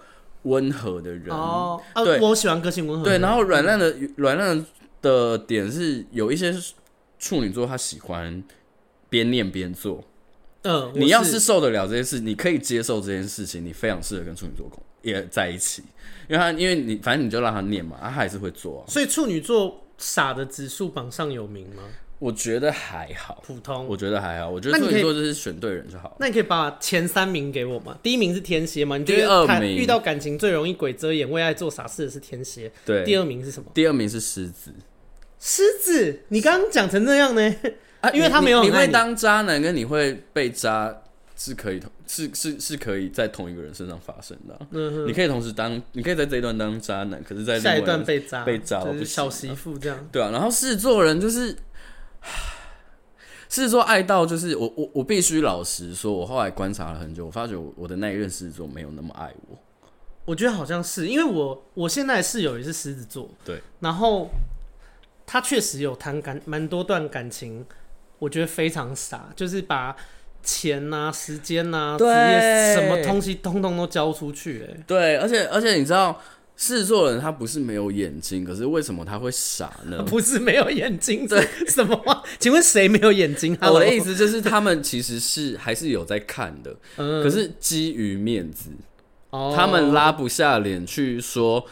[0.44, 1.82] 温和的人哦。
[1.96, 3.06] 对，我喜欢个性温和。
[3.06, 4.64] 对，然后软烂的软烂
[5.02, 6.54] 的点是有一些
[7.18, 8.44] 处女座他喜欢
[9.10, 10.04] 边念边做。
[10.64, 14.70] 嗯，你要是受得了这件事，你可以接受这件事情，你非常适合跟处女座
[15.02, 15.82] 也在一起，
[16.30, 18.86] 因为他，因为你反正你就让他念嘛，他还是会做啊。
[18.88, 21.84] 所以处女座傻的指数榜上有名吗？
[22.20, 23.88] 我觉得还好，普通。
[23.88, 26.16] 我觉得还好，我觉得处女座就是选对人就好。
[26.20, 27.98] 那你可以把前三名给我吗？
[28.04, 28.96] 第一名是天蝎吗？
[28.96, 32.72] 你觉得他遇到感情最容易鬼遮眼、为爱做傻事的是天蝎。
[32.86, 33.72] 对，第二名是什么？
[33.74, 34.72] 第二名是狮子。
[35.40, 37.56] 狮子，你刚刚讲成这样呢？
[38.02, 40.96] 啊，因为他没有你，你会当渣男，跟你会被渣
[41.38, 44.68] 是可以同是是是可以在同一个人身上发生的、啊。
[44.72, 49.98] 嗯哼，你可以同时当，你可以在这一段当渣男，可是在下一段被渣被渣，就是小媳妇这样。
[50.12, 51.56] 对啊，然后狮子座人就是。
[53.50, 59.58] 狮子座爱到就是我我我必须老实说，我后来观察了很久，我发觉我我的那一任狮子座没有那么爱我。
[60.24, 64.30] 我觉得好像是因为我我现在的室友也是狮子座，对，然后
[65.26, 67.66] 他确实有谈感蛮多段感情，
[68.22, 69.96] 我觉得非常傻，就是把
[70.44, 76.22] 钱呐、啊、时间呐、啊、职业什么东西通通都交出去，哎，对，而且而且你知道。
[76.58, 80.04] 狮子座人他不是没有眼睛，可是为什么他会傻呢？
[80.06, 82.22] 不是没有眼睛，对什么话？
[82.38, 83.58] 请问谁没有眼睛？
[83.62, 88.70] 我的意思就是他们其实是还是有在看的，嗯、可是基于面子，
[89.32, 91.66] 哦、他们拉不下脸去说。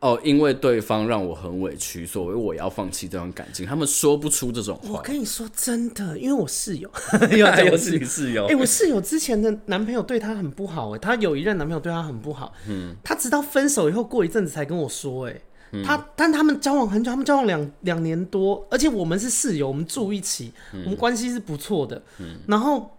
[0.00, 3.66] 哦，因为对方让我很委屈，所以我要放弃这段感情。
[3.66, 4.92] 他们说不出这种话。
[4.92, 6.90] 我跟你说真的，因为我室友，
[7.30, 8.46] 又又是你室友。
[8.46, 12.54] 哎、欸，我室友之前的男朋友对她很不好，哎，她有一任男朋友对她很不好。
[12.66, 15.38] 嗯，她直到分手以后，过一阵子才跟我说，哎，
[15.84, 22.02] 她但他们交往很久，他们交往两两年多，而且我们是室友，我们住一起，嗯、我们关系是不错的。
[22.20, 22.96] 嗯，然后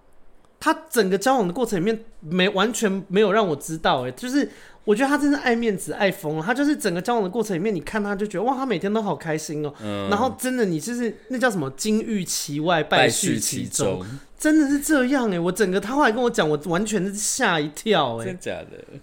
[0.59, 4.47] 他整个交往的过程里面，没完全没有让我知道，哎，就是。
[4.83, 9.75] 我觉得他真是爱面子爱疯了，他就是整个交往的过程里面，你看他就觉得哇，他每天都好开心哦、喔。
[9.83, 14.03] 嗯、然后真的，你就是那叫什么“金玉其外，败絮其中”，
[14.39, 15.39] 真的是这样哎、欸！
[15.39, 18.99] 我整个他后来跟我讲，我完全是吓一跳哎、欸，真的假的？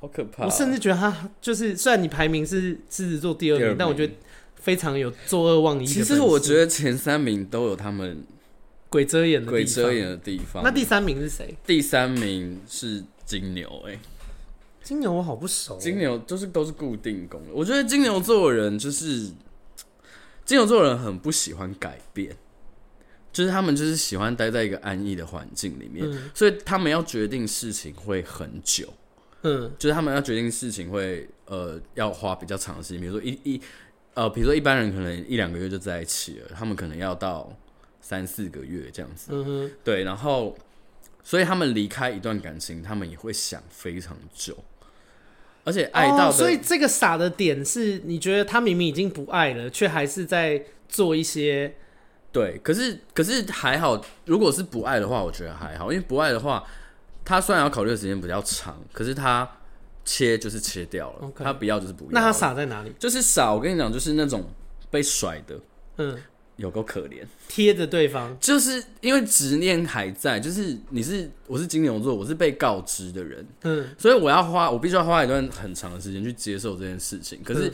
[0.00, 0.46] 好可怕、喔！
[0.46, 4.12] 我甚至觉得他就是，虽然你排名是狮子座第二名，二名但我觉得
[4.56, 5.86] 非常有作恶忘义。
[5.86, 8.24] 其实我觉得前三名都有他们
[8.88, 10.64] 鬼遮眼的鬼遮眼的地方。
[10.64, 11.54] 那第三名是谁？
[11.64, 14.00] 第三名是金牛哎、欸。
[14.84, 17.48] 金牛我好不熟，金牛就是都是固定宫的。
[17.52, 19.30] 我觉得金牛座的人就是
[20.44, 22.36] 金牛座的人很不喜欢改变，
[23.32, 28.92] 就是他们就是喜欢待在一个安逸的环境里面，嗯、所以他们要决定事情会很久。
[29.40, 33.60] 嗯，就是他们要决定事情会呃要花比较长的时间，比如说一一
[34.12, 37.50] 呃，比如说一般人可能一两个月就在一起了，他们可能要到
[38.00, 39.30] 三四个月这样子。
[39.32, 40.56] 嗯哼，对，然后
[41.22, 44.56] 所以他们离开一段感情，他们也会想非常久。
[45.64, 51.74] 而且爱到、哦，所以这个傻的点是，你觉得他明明已经不爱了，却还是在做一些。
[52.30, 56.62] 对，可是可是还好，如果是不爱的话，我觉得还好，因为不爱的话，
[57.24, 59.48] 他虽然要考虑的时间比较长，可是他
[60.04, 62.10] 切就是切掉了.他不要就是不要。
[62.10, 62.92] 那他傻在哪里？
[62.98, 64.44] 就是傻，我跟你讲，就是那种
[64.90, 65.58] 被甩的，
[65.98, 66.18] 嗯。
[66.56, 70.38] 有够可怜，贴着对方，就是因为执念还在。
[70.38, 77.40] 就是你是，我是金牛座，我是被告知的人，嗯，所以我要花，我必须要花一段很长的时间去接受这件事情。
[77.44, 77.72] 可是。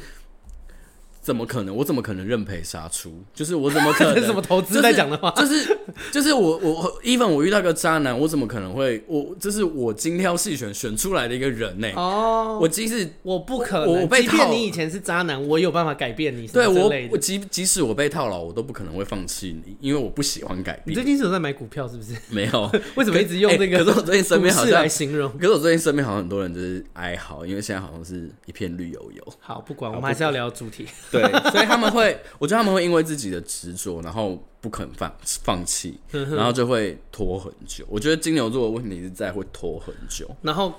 [1.31, 1.77] 嗯怎么可能？
[1.77, 3.23] 我怎么可能认赔杀出？
[3.33, 4.21] 就是我怎么可能？
[4.27, 5.31] 什么投资在讲的话？
[5.37, 5.79] 就是
[6.11, 11.89] 就是我我 even 我遇到个渣男，我怎么可能会我这是我精挑细选选出来的一个人呢？
[11.95, 16.49] 哦，我即使我不可能，我被即便你以前是渣男，我有办法改变你。
[16.49, 20.87] 对我，我即即使我被套牢，我都不可能会放弃你，因为我不喜欢改变。
[20.87, 22.13] 你最近是有在买股票是不是？
[22.35, 23.79] 没有， 为什么一直用这个？
[23.85, 29.25] 可是我最近身边好像来形容，可是我最近身边好像很多人就是哀嚎，因为现在好像是一片绿油油。
[29.39, 30.87] 好，不管我们还是要聊主题。
[31.11, 31.20] 对，
[31.51, 31.91] 所以他们。
[31.91, 35.13] 会，我觉得他们会因为自己的执着，然后不肯放
[35.43, 37.85] 放弃，然后就会拖很久。
[37.89, 40.73] 我觉得金牛座的问题是在会拖很久，然后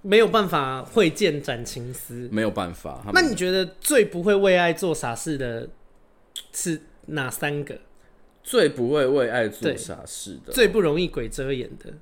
[0.00, 3.04] 没有办法会见斩情丝，没有办法。
[3.12, 5.68] 那你觉得最不会为爱做傻事的
[6.54, 7.78] 是哪三个？
[8.42, 11.92] 最不会为爱做傻事的，最不容易鬼遮眼的，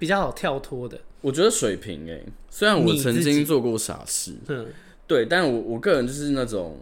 [0.00, 0.98] 比较好跳脱的。
[1.20, 4.66] 我觉得水瓶诶、欸，虽然我曾经做过傻事，嗯，
[5.06, 6.76] 对，但我我个人就是那种。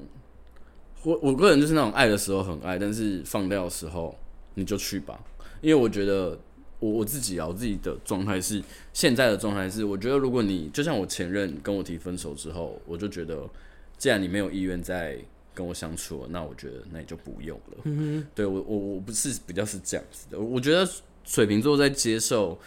[1.07, 4.12] 我我个人就是那种爱的时候很爱，但是放掉的时候
[4.54, 5.16] 你就去吧，
[5.61, 6.36] 因为我觉得
[6.80, 8.61] 我我自己啊，我自己的状态是
[8.92, 13.48] 现在的状态是，我觉得如果你就像我前任跟我提分手之后，我就觉得
[13.96, 15.16] 既然你没有意愿再
[15.54, 17.76] 跟我相处了，那我觉得那你就不用了。
[17.84, 20.84] 嗯哼，对我我我不是比较是这样子的，我觉得
[21.22, 22.59] 水瓶座在接受，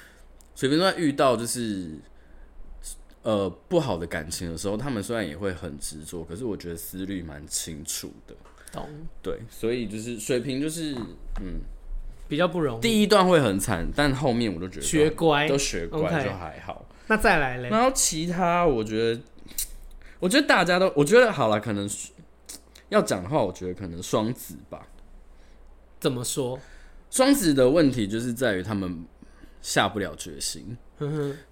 [0.56, 1.90] 水瓶座在遇到就是。
[3.30, 8.36] 呃，不好的感情的时候，他们虽然也会很执着，可是我觉得思虑蛮清楚的。
[8.72, 8.90] 懂，
[9.22, 10.96] 对，所以就是水平，就是
[11.40, 11.62] 嗯，
[12.28, 12.82] 比较不容易。
[12.82, 16.84] 第一段会很惨，但后面我都觉得学乖，都学乖就还好。
[16.90, 16.96] Okay.
[17.06, 17.70] 那再来嘞？
[17.70, 19.22] 然后其他，我觉得，
[20.20, 21.88] 我觉得大家都，我觉得好了，可能
[22.90, 24.88] 要讲的话，我觉得可能双子吧。
[26.00, 26.60] 怎么说？
[27.12, 29.06] 双子的问题就是在于他们
[29.62, 30.78] 下不了决心，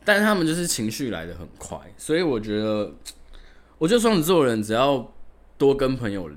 [0.04, 2.92] 但是他们就是情绪来的很快，所以我觉得，
[3.78, 5.14] 我觉得双子座人只要
[5.58, 6.30] 多跟朋友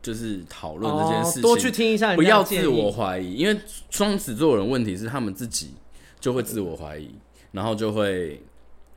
[0.00, 3.60] 就是讨论这件事情，多去听一下，不要自我怀疑，因为
[3.90, 5.74] 双子座人问题是他们自己
[6.18, 7.10] 就会自我怀疑，
[7.52, 8.42] 然后就会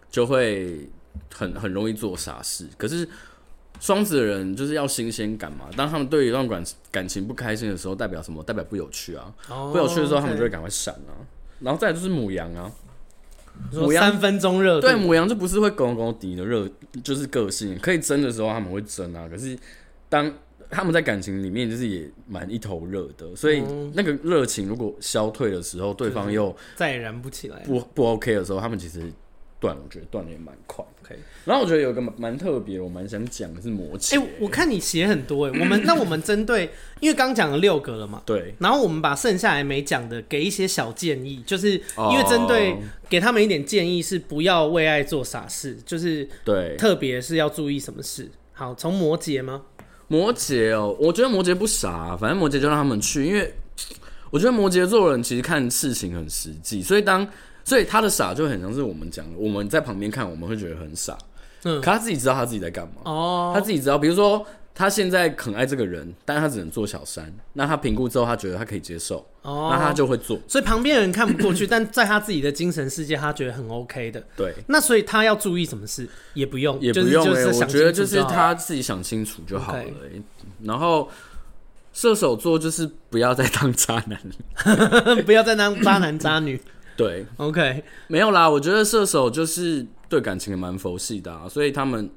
[0.09, 0.89] 就会
[1.33, 3.07] 很很容易做傻事，可是。
[3.79, 5.65] 双子的人就是要新鲜感嘛。
[5.75, 8.43] 当他们对一段感感情不开心的时候，代表什么？
[8.43, 9.33] 代表不有趣啊。
[9.49, 11.17] Oh, 不有趣的时候，他们就会赶快闪啊。
[11.61, 12.71] 然后再来就是母羊啊，
[13.71, 14.87] 母羊三分钟热度。
[14.87, 16.69] 对，母羊就不是会狗狗底的热，
[17.03, 19.27] 就是个性可以争的时候他们会争啊。
[19.29, 19.57] 可是
[20.09, 20.31] 当
[20.69, 29.11] 他们在感情里面就是也蛮一头热的，所以那个热情如果消退的时候，对方又再也燃不起来，不不 OK 的时候，他们其实。
[29.61, 30.83] 断，我觉得断的也蛮快。
[31.03, 34.17] OK，然后我觉得有个蛮特别，我蛮想讲的是摩羯。
[34.17, 38.55] 哎、欸，我看你写很多哎，我们 那我们针对，因为刚讲了六个了嘛，对。
[38.57, 42.75] 然后我们把剩下来没讲的给一些小建议，就是因为针对
[43.07, 48.31] 给他们一点建议，是不要为爱做傻事，就是对，特别是要注意什么事。
[48.53, 49.61] 好，从摩羯吗？
[50.07, 53.53] 摩羯哦，我觉得摩羯不傻，反正摩羯就让他们去，因为
[54.31, 57.27] 我觉得摩羯座人其实看事情很实际，所以当。
[57.71, 61.17] 所以他的傻就很像是我们讲的，我们在旁边看，我们会觉得很傻。
[61.63, 62.95] 嗯，可他自己知道他自己在干嘛。
[63.05, 64.45] 哦，他自己知道，比如说
[64.75, 67.33] 他现在很爱这个人，但是他只能做小三。
[67.53, 70.37] 那他评估之后，他觉得他可以接受，哦，那他就会做。
[70.49, 74.21] 所以旁边人看不过去，但在他自己的精神世界，他觉得很 OK 的。
[74.35, 74.53] 对。
[74.67, 76.05] 那所以他要注意什么事？
[76.33, 77.23] 也不用，也不用。
[77.23, 79.81] 就是我觉得就是他自己想清楚就好了。
[79.81, 80.21] Okay.
[80.63, 81.09] 然后
[81.93, 84.19] 射手座就是不要再当渣男，
[85.23, 86.59] 不要再当渣男渣女。
[87.01, 88.47] 对，OK，没有啦。
[88.47, 92.07] 我觉得射手就是对感情也蛮佛系的啊，所以他们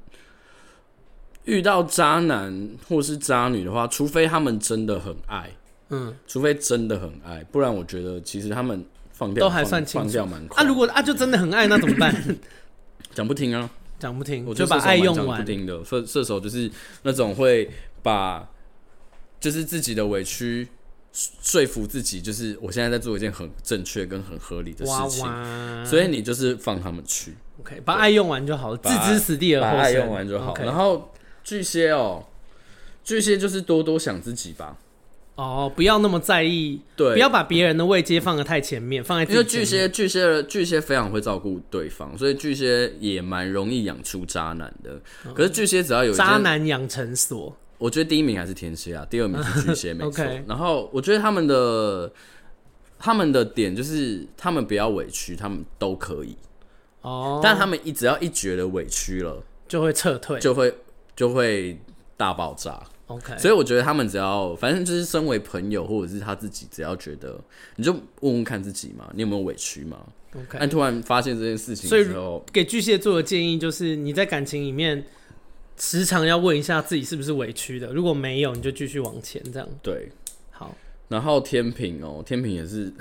[1.44, 5.50] 遇到渣男或是渣女的话，除非他们真的很爱，
[5.88, 10.62] 嗯，除非真的很爱，不然我觉得其实他们放掉都还算放掉蛮快。
[10.62, 12.14] 啊，如果啊就真的很爱，那怎么办？
[13.14, 15.40] 讲不听啊，讲不听，我就把爱用完。
[15.40, 16.70] 不听的射射手就是
[17.04, 17.70] 那种会
[18.02, 18.46] 把
[19.40, 20.68] 就是自己的委屈。
[21.16, 25.24] 说服自己，就是我现在在做一件很正确跟很合理的事情，
[25.86, 30.52] 所以你就是放他们去，OK，把爱用完就好了，置之死地而后生，把爱用完就好。
[30.56, 31.12] 然后
[31.44, 32.24] 巨蟹哦，
[33.04, 34.76] 巨蟹就是多多想自己吧，
[35.36, 45.00] 哦，不要那么在意，对，不要把别人的位阶放得太前面，放在因为巨蟹巨蟹巨蟹非常会照顾对方，所以巨蟹也蛮容易养出渣男的。
[45.24, 47.56] 嗯、可是巨蟹只要有渣男养成所。
[47.84, 50.24] 我觉得第一名还是天蝎啊，第二名是巨蟹， 没错。
[50.24, 50.42] Okay.
[50.48, 52.10] 然后我觉得他们的
[52.98, 56.34] 他们的点就是他们不要委屈，他们都可以
[57.02, 57.34] 哦。
[57.34, 57.40] Oh.
[57.42, 60.74] 但他们一只要一觉得委屈了，就会撤退，就会
[61.14, 61.78] 就会
[62.16, 62.82] 大爆炸。
[63.08, 67.38] OK，所以我觉得他们只要反正就是身为朋友或者是他自己，只要觉得
[67.76, 69.98] 你就问问看自己嘛，你有没有委屈嘛
[70.34, 75.04] ？OK，但突然发现这件事情之后，给巨蟹座的建议就是你在感情里面。
[75.76, 79.68] 时常要问一下自己是不是委屈的，如果没有，你就继续往前，这样。
[79.82, 80.10] 对，
[80.50, 80.74] 好。
[81.08, 82.92] 然后天平哦，天平也是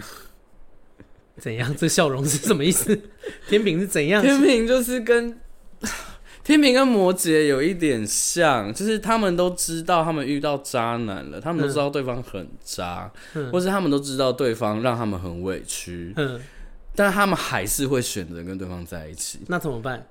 [1.37, 1.73] 怎样？
[1.75, 2.99] 这笑容是什么意思？
[3.47, 4.21] 天平是怎样？
[4.21, 5.39] 天平就是跟
[6.43, 16.41] 天平跟摩羯有一点像，就是他们都知道他们遇到渣男了，他们都知道对方很渣，嗯、或是他们都知道对方让他们很委屈，嗯，
[16.95, 19.39] 但他们还是会选择跟对方在一起。
[19.47, 20.05] 那怎么办？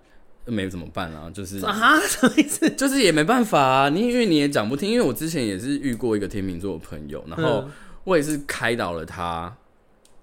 [0.44, 1.30] 没怎么办啊？
[1.30, 2.68] 就是啊， 什么意思？
[2.70, 3.88] 就是也没办法啊。
[3.88, 7.64] 你因为你也讲不听，因为我之前也是遇过一个天秤座的朋友，然后
[8.02, 9.56] 我也是开导了他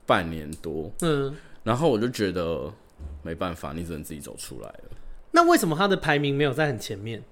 [0.05, 2.69] 半年多，嗯，然后我就觉得
[3.23, 4.83] 没办法，你只能自己走出来了。
[5.31, 7.23] 那为什么他的排名没有在很前面？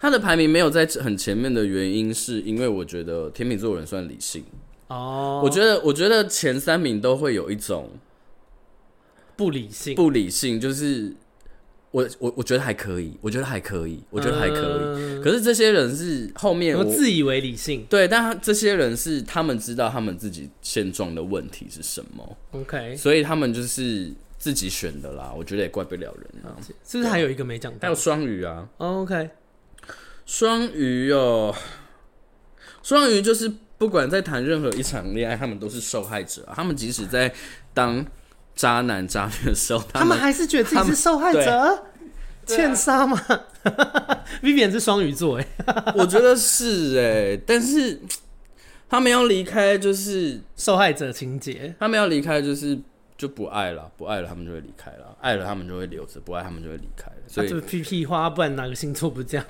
[0.00, 4.42] 他的排名没有在很前面的原因，是因为我觉得天秤座人算理性
[4.86, 5.42] 哦。
[5.44, 7.90] 我觉得，我觉得前三名都会有一种
[9.36, 11.14] 不理性，不理性就是。
[11.90, 14.80] 我我我觉得还可以，我觉得还可以，我觉得还可以。
[14.94, 25.32] 嗯、可是这些人是后面我，我自以为理性，对，但他这些人是他们知道他们自己现状的问题是什么，OK，所以他们就是自己选的啦。
[25.34, 26.52] 我觉得也怪不了人啊。
[26.86, 27.78] 是不是还有一个没讲到？
[27.80, 29.30] 还有双鱼啊，OK，
[30.26, 31.54] 双鱼哦，
[32.82, 36.46] 双鱼就是不管在谈任何一场恋爱，他们都是受害者。
[36.54, 37.32] 他们即使在
[37.72, 38.04] 当。
[38.58, 41.84] 渣男渣女的时候，他们，还是觉得自己是受害者，
[42.44, 43.16] 欠杀吗？
[44.42, 45.46] Vivian 是双鱼座，哎，
[45.94, 48.00] 我觉得是哎，但是
[48.88, 52.76] 他们要离开就是受害者情节，他们要离开就是
[53.16, 57.16] 就不爱了，不爱了他们就会离开了，爱了他们就会留着，不爱他们就会离开了。
[57.28, 59.46] 所以、啊、就屁屁话，不然哪个星座不这样？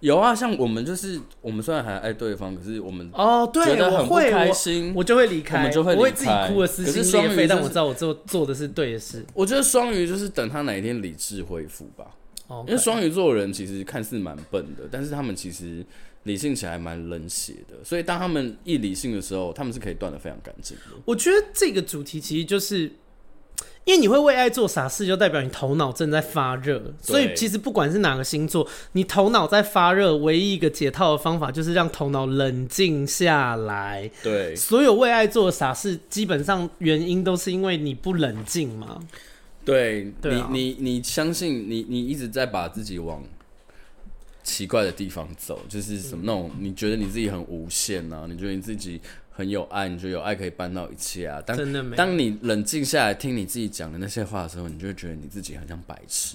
[0.00, 9.24] 有啊，像我们就是我们虽然还爱对方，可是我们哦，对，觉得很不开心，我，我就会离开，我们就会自己哭的撕心裂肺，就是、但我知道我做做的是对的事。
[9.34, 12.06] 我觉得双鱼就是等他哪一天理智恢复吧.
[12.66, 15.84] 因为双鱼座的人其实看似蛮笨的，但是他们其实
[16.22, 20.96] 理性起来蛮冷血的，所以当他们一理性的时候，他们是可以断的非常干净的。
[21.04, 22.92] 我觉得这个主题其实就是。
[23.88, 26.92] 因为你会为爱做傻事，就代表你头脑正在发热。
[27.00, 34.10] 所以其实不管是哪个星座，你头脑在发热，唯一一个解套的方法就是让头脑冷静下来。
[34.22, 39.00] 对，所有为爱做傻事，基本上原因都是因为你不冷静嘛。
[39.64, 43.24] 对，你你你相信你你一直在把自己往
[44.44, 49.00] 奇怪的地方走，就是什么那种你觉得你自己很无限啊，你觉得你自己。
[49.38, 51.40] 很有爱，你觉得有爱可以办到一切啊？
[51.46, 56.34] 当真的没当你冷静下来听你自己讲的那些话的时候，你就会觉得你自己很像白痴，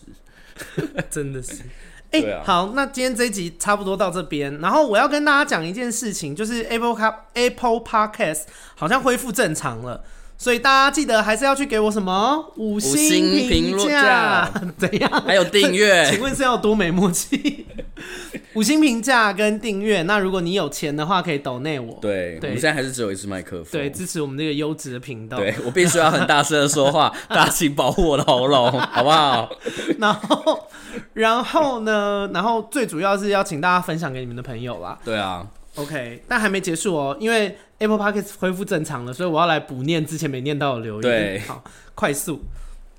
[1.11, 1.63] 真的是。
[2.11, 8.43] 哎、欸啊，好，那今天这一集差不多到这边，然后我要跟大家讲一件事情，就是 Apple Car Apple Podcast
[8.75, 10.01] 好像恢复正常了。
[10.43, 14.51] 所以大家记得还是要去给我什么五星评价？
[14.77, 15.09] 怎样？
[15.25, 16.05] 还有订阅？
[16.11, 17.65] 请问是要多没默契？
[18.53, 20.01] 五星评价跟订阅。
[20.01, 21.97] 那如果你有钱的话，可以抖内我。
[22.01, 23.67] 对，对，我们现在还是只有一支麦克风。
[23.71, 25.37] 对，支持我们这个优质的频道。
[25.37, 29.49] 对，我必须要很大声的说话， 大家请保护我的喉咙，好不好？
[29.97, 30.67] 然后，
[31.13, 32.29] 然后呢？
[32.33, 34.99] 然后最主要是要请大家分享给你们的朋友啦。
[35.05, 35.47] 对啊。
[35.75, 41.01] OK，但还没结束哦，因为 Apple Podcast 恢复正常了，所以我要来补念之前没念到的留言。
[41.01, 42.41] 对，好，快速。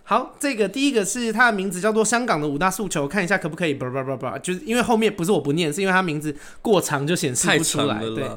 [0.03, 3.73] 好，这个第一个是它的名字叫做香港的五大诉求，看一下可不可以？
[3.73, 7.99] 不不不不，就是因为后面不是我不念，是因为它名字过长就显示不出来。
[8.01, 8.29] 对，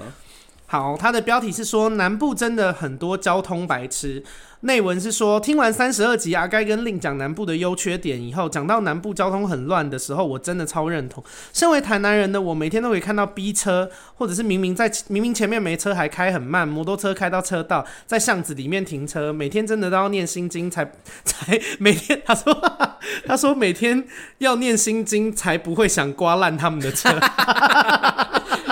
[0.68, 4.24] 好，它的标题是说南部真的很多交通白痴。
[4.62, 11.24] 内文是说，听完三十二集阿该跟令讲南部的优缺点以后，讲到南部交通很乱的时候，我真的超认同。
[11.54, 20.92] 身为台南人的我，每天都可以看到逼车，或者是明明在明明前面没车还开很慢，摩托车开到车道，在巷子里面停车，每天真的都要念心经才
[21.24, 22.54] 才每天他说
[23.28, 24.04] 他说每天
[24.40, 27.10] 要念心经才不会想刮烂他们的车。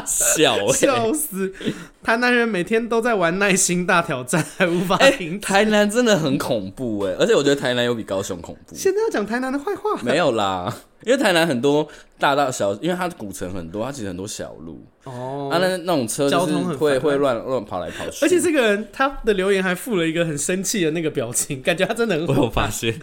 [0.05, 1.51] 笑， 笑死！
[2.03, 5.39] 台南人每天都在玩耐心大挑战，还无法停、欸。
[5.39, 8.75] 台南真的很恐怖哎，而且我觉得台南有比高雄恐怖。
[8.75, 9.99] 现在要讲台南的坏话？
[10.03, 10.73] 没有啦，
[11.03, 11.87] 因为台南很多
[12.19, 15.49] 大大小，因为它古城很多，它其实很多小路哦。
[15.51, 18.23] 啊，那那种车交通会会乱乱跑来跑去。
[18.25, 22.27] 而且这个人他的留言还附了一个很生气的那个表情，感觉他真的很。
[22.27, 22.99] 我有发现。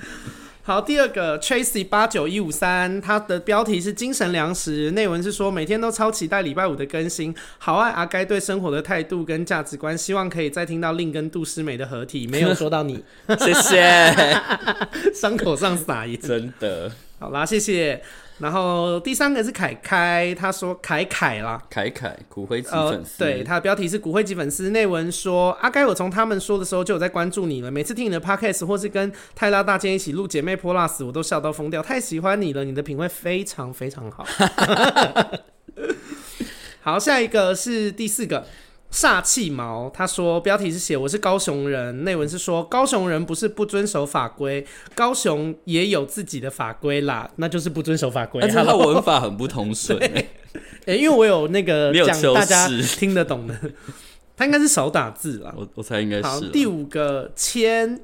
[0.64, 13.02] 好，第二个 Tracy 八九一五三，它的标题是精神粮食，内文是说每天都超期待礼拜五的更新，好爱阿该对生活的态度跟价值观，希望可以再听到令跟杜诗美的合体，没有说到你，
[13.40, 14.40] 谢谢，
[15.12, 18.00] 伤口上撒盐，真的，好啦，谢谢。
[18.38, 24.70] 然后第三个是凯凯，他说凯凯啦，凯凯骨灰级粉丝、呃，对，他的标题是骨灰级粉丝。
[24.70, 34.26] 内文说阿该，我从他们说的时候就有在关注你了，每次听你的 podcast 或是跟泰拉大剑一起录姐妹 Plus，我都笑到疯掉，太喜欢你了，你的品味非常非常好。
[36.80, 38.44] 好，下一个是第四个。
[38.92, 48.42] 煞气毛，他说标题是写我是高雄人，内文是说高雄人不是不遵守法规，高雄也有自己的法规啦，那就是不遵守法规。
[48.42, 50.26] 但是他文法很不通顺，哎、
[50.86, 53.58] 欸，因为我有那个 讲大家听得懂的，
[54.36, 56.22] 他应该是少打字啦，我我猜应该是。
[56.24, 57.98] 好，第五个签。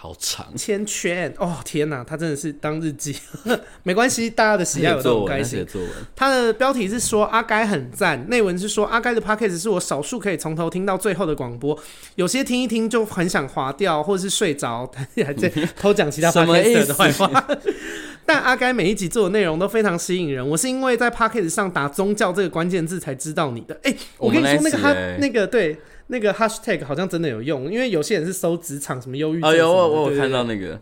[0.00, 1.56] 好长，千圈哦！
[1.64, 3.16] 天哪，他真的是当日记，
[3.82, 5.66] 没关系，大家的喜爱我都很开心。
[6.14, 11.76] 他的标题是说阿该很赞，内文是说阿该的 podcast 是我少数可以从头听到最后的广播，
[12.14, 14.88] 有些听一听就很想划掉或者是睡着，
[15.26, 17.48] 还在偷讲其他 podcast 的坏话。
[18.24, 23.74] 但阿该每一集做的内容都非常吸引人，我是因为在 podcast 上打宗教这个关键字才知道你的。
[23.82, 25.76] 哎、欸，我跟你说那个他那个对。
[26.08, 29.64] 那个 hashtag 好像真的有用，因为有些人是搜职场什么忧郁症什么的。
[29.64, 30.80] 哦，有我我有看到那个。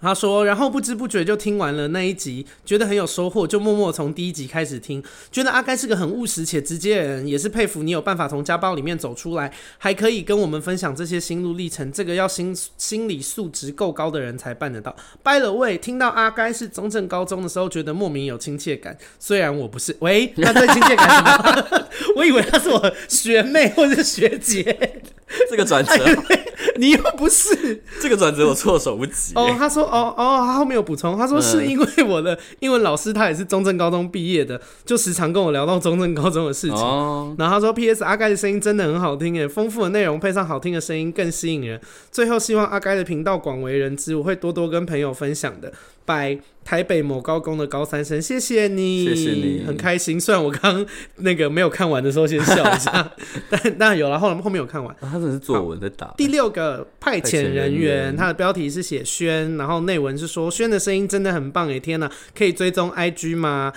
[0.00, 14.94] 他说，然后不知不觉就听完了那一集，觉得很有收获，就默默从第一集开始听，觉得阿该是个很务实且直接的人，也是佩服你有办法从家暴里面走出来，还可以跟我们分享这些心路历程，这个要心心理素质够高的人才办得到。
[15.22, 19.96] By the way，听到阿该是中正高中的时候，觉得莫名有亲切感，虽然我不是。
[20.00, 21.88] 喂，那对亲切感什么？
[22.14, 25.02] 我以为他是我学妹或者学姐。
[25.50, 25.92] 这个转折，
[26.76, 29.32] 你又不是这个转折，我措手不及。
[29.34, 29.84] 哦，他说。
[29.88, 36.76] 哦哦，他后面有补充，他说是因为我的英文老师他也是中正高中毕业的，就时常跟我聊到中正高中的事情。
[36.76, 38.04] 哦、然后他说，P.S.
[38.04, 41.80] 阿该的声音真的很好听，诶，丰富的内容配上好听的声音更吸引人。
[42.12, 45.72] 最后希望阿该的频道广为人知，我会多多跟朋友分享的。
[46.08, 50.18] 拜台北某高工的高三生，谢谢你，谢谢你，很开心。
[50.18, 50.84] 虽然我刚
[51.16, 53.12] 那个没有看完的时候先笑一下，
[53.50, 54.90] 但但有了后后面有看完。
[55.00, 56.14] 啊、他这是作文在打。
[56.16, 63.70] 第六个派遣人员，他的标题是写轩，然后内文是说轩的声音真的很棒诶，天呐，可以追踪 IG 吗？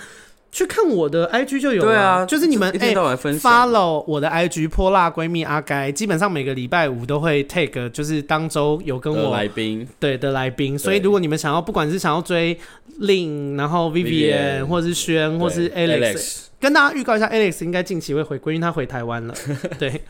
[0.52, 2.94] 去看我的 IG 就有了，对啊，就是你们哎
[3.38, 12.54] ，follow 我的 IG 泼辣闺蜜阿该，基本上每个礼拜五都会 take，就是当周有跟我来宾，对的来宾，所以如果你们想要，不管是想要追
[13.00, 19.34] Lin，然后 Vivian，或是轩，或是 Alex，跟大家预告一下，Alex 应该近期会回归，因为他回台湾了，
[19.80, 20.02] 对，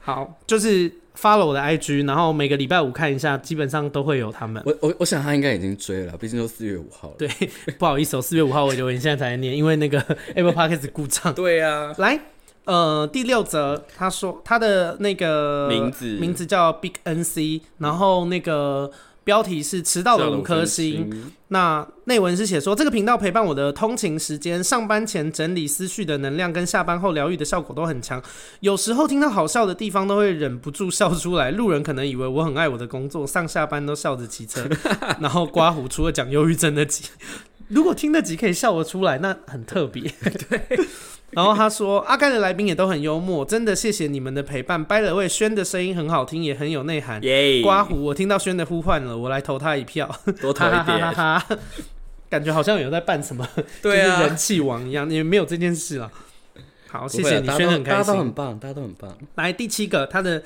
[0.00, 0.90] 好，就是。
[1.18, 4.62] Follow 我的 IG，然后每个礼拜五看一下，基本上都会有他们。
[4.66, 7.14] 我我我想他应该已经追了，毕竟都四月五号了。
[7.18, 7.28] 对，
[7.78, 9.98] 不好意思，我四月五号我留言，现在才念，因为那个
[10.34, 11.32] Apple Podcast 故障。
[11.34, 12.20] 对啊，来，
[12.64, 18.90] 呃，第六则，他说他的那个名字名字叫 Big NC，然后那个。
[19.24, 21.32] 标题是迟到的五颗星。
[21.48, 28.20] 那内文是写说，这个频道陪伴我的通勤时间、上班前整理思绪的能量，跟下班后疗愈的效果都很强。
[28.60, 31.50] 有时候听到好笑的地方，都会忍不住笑出来。
[31.50, 34.62] 路人可能以为我很爱我的工作，上下班都笑着骑车。
[35.20, 37.04] 然后刮胡，除了讲忧郁症的集，
[37.68, 40.02] 如果听得及可以笑得出来，那很特别。
[40.48, 40.60] 对。
[41.30, 44.84] 然后他说：“阿甘的来宾也都很幽默，真的谢谢你们的陪伴。
[44.84, 47.20] By the way，轩的声音很好听，也很有内涵。
[47.20, 47.60] Yeah.
[47.60, 50.08] 刮胡，我听到轩的呼唤了，我来投他一票，
[50.40, 51.12] 多投一点。
[51.12, 51.58] 哈 哈
[52.30, 53.44] 感觉好像有在办什么，
[53.82, 56.08] 对啊，就是人气王一样，也没有这件事了。
[56.86, 59.18] 好，谢谢你，轩很开心，大家都很棒，大家都很棒。
[59.34, 60.40] 来第七个，他的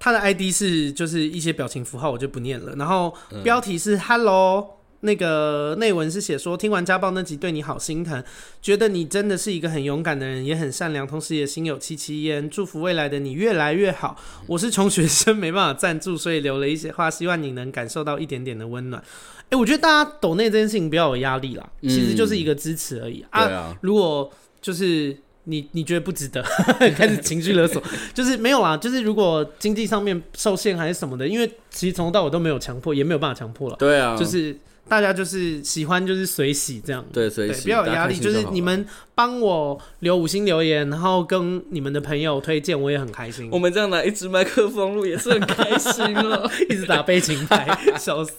[0.00, 2.74] 他的 ID 是就是一些表情符号，我就不念了。
[2.74, 3.14] 然后
[3.44, 8.22] 标题是 Hello。”那个内文是写说，听完家暴那集对你好心疼，
[8.62, 12.48] 觉得你真的是一个很勇敢的人，也很善良，同时也心有戚戚焉。
[12.48, 14.16] 祝福未来的你越来越好。
[14.46, 19.00] 我是穷学生，没办法赞助，所以留了一些话，希望你能感受到一点点的温暖。
[19.02, 23.76] 哎、欸，我觉得大家抖内这件事情不要有压力啦，其实就是一个支持而已、啊。
[23.82, 24.28] 如果
[24.60, 26.42] 就是你你觉得不值得，
[26.96, 27.80] 开始情绪勒索，
[28.14, 28.76] 就是没有啦。
[28.76, 33.76] 就是如果经济上面受限还是什么的，因为其实从头到尾都没有强迫，也没有办法强迫了。
[33.76, 34.58] 对啊，就是。
[34.88, 38.16] 大家就是喜欢，就是随喜这样，对，随喜，不要有压力。
[38.18, 43.48] 就是你们帮我留五星留言，然后跟你们的朋友推荐，我也很开心。
[43.50, 47.66] 我们这样拿一支麦克风录也是很开心了， 一直打背景牌，
[47.98, 48.32] 笑死。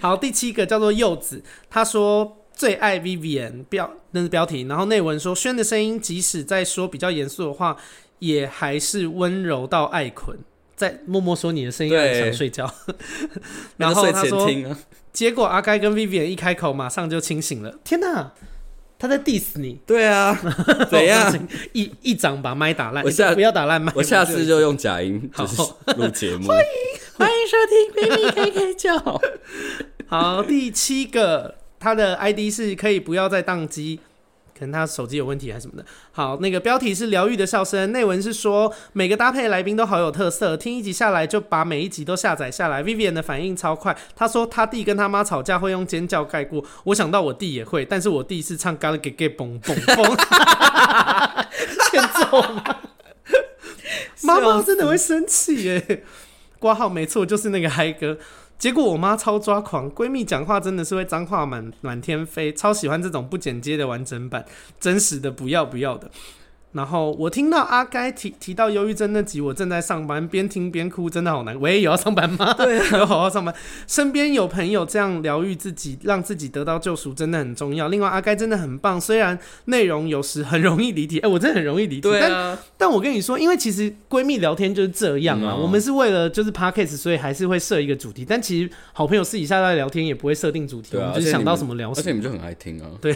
[0.00, 7.76] 好，第七个叫做柚子，他说最爱 Vivian 标那是标题，然后内文说轩的声音即使在说比较严肃的话，
[8.18, 10.38] 也还是温柔到爱困。
[10.74, 12.68] 在默默说你的声音很想睡觉，
[13.76, 14.50] 然后他说，
[15.12, 17.78] 结果阿该跟 Vivian 一开口，马上就清醒了。
[17.84, 18.32] 天哪，
[18.98, 19.78] 他在 diss 你？
[19.86, 20.38] 对啊，
[20.90, 21.48] 怎样？
[21.72, 23.04] 一一掌把麦打烂？
[23.04, 25.60] 我下不要打烂麦，我下次就用假音就是
[25.96, 26.48] 录节目。
[26.48, 26.64] 欢迎
[27.18, 29.20] 欢迎收听闺蜜 KK 叫。
[30.06, 34.00] 好，第七个，他的 ID 是可以不要再宕机。
[34.62, 35.84] 可能他手机有问题还是什么的。
[36.12, 42.80] 好，那个标题是疗愈的笑声，内文是说每个搭配来宾都好有特色，听一集下来就把每一集都下载下来。
[42.84, 50.14] Vivian 的反应超快，他说他弟跟他妈吵架会用尖叫盖过，我想到我弟也会，但是我弟是唱嘎啦给给嘣嘣嘣，
[51.90, 52.64] 欠揍吗？
[54.22, 56.04] 妈妈真的会生气耶。
[56.60, 58.16] 挂号没错，就是那个嗨歌。
[58.62, 64.46] 结果我妈超抓狂，闺蜜讲话真的是会脏话满满天飞，超喜欢这种不剪接的完整版，
[64.78, 66.08] 真实的不要不要的。
[66.72, 71.58] 然后我听到阿该提提到忧郁症那集，我正在上班，边听边哭，真的好难。
[71.60, 72.54] 喂，有要上班吗？
[72.54, 73.54] 对， 有好好上班。
[73.86, 77.88] 身边有朋友这样疗愈自己，让自己得到救赎，真的很重要。
[77.88, 81.18] 另外，阿该真的很棒，虽然内容有时很容易离题。
[81.18, 82.00] 哎、欸，我真的很容易离题。
[82.00, 82.28] 对啊。
[82.28, 85.60] 但但我跟你说，因为其实闺蜜聊天就是这样啊、嗯哦。
[85.62, 88.24] 我们是为了就是 podcast，所以还是会设一个主题。
[88.26, 92.00] 但其实好朋友私底下在聊天也不会设定主题，啊、我们就是想到什么聊什么。
[92.00, 92.88] 而且你们就很爱听啊。
[93.00, 93.14] 对。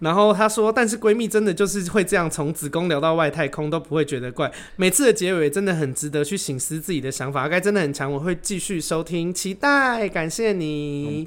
[0.00, 4.52] 然后她说，但是闺蜜真的就是会这样，从子宫聊到外太空都不会觉得怪。
[4.76, 11.24] 每次的结尾真的很值得去省思自己的想法，该真的很强，我会继续收听，期待，感谢你。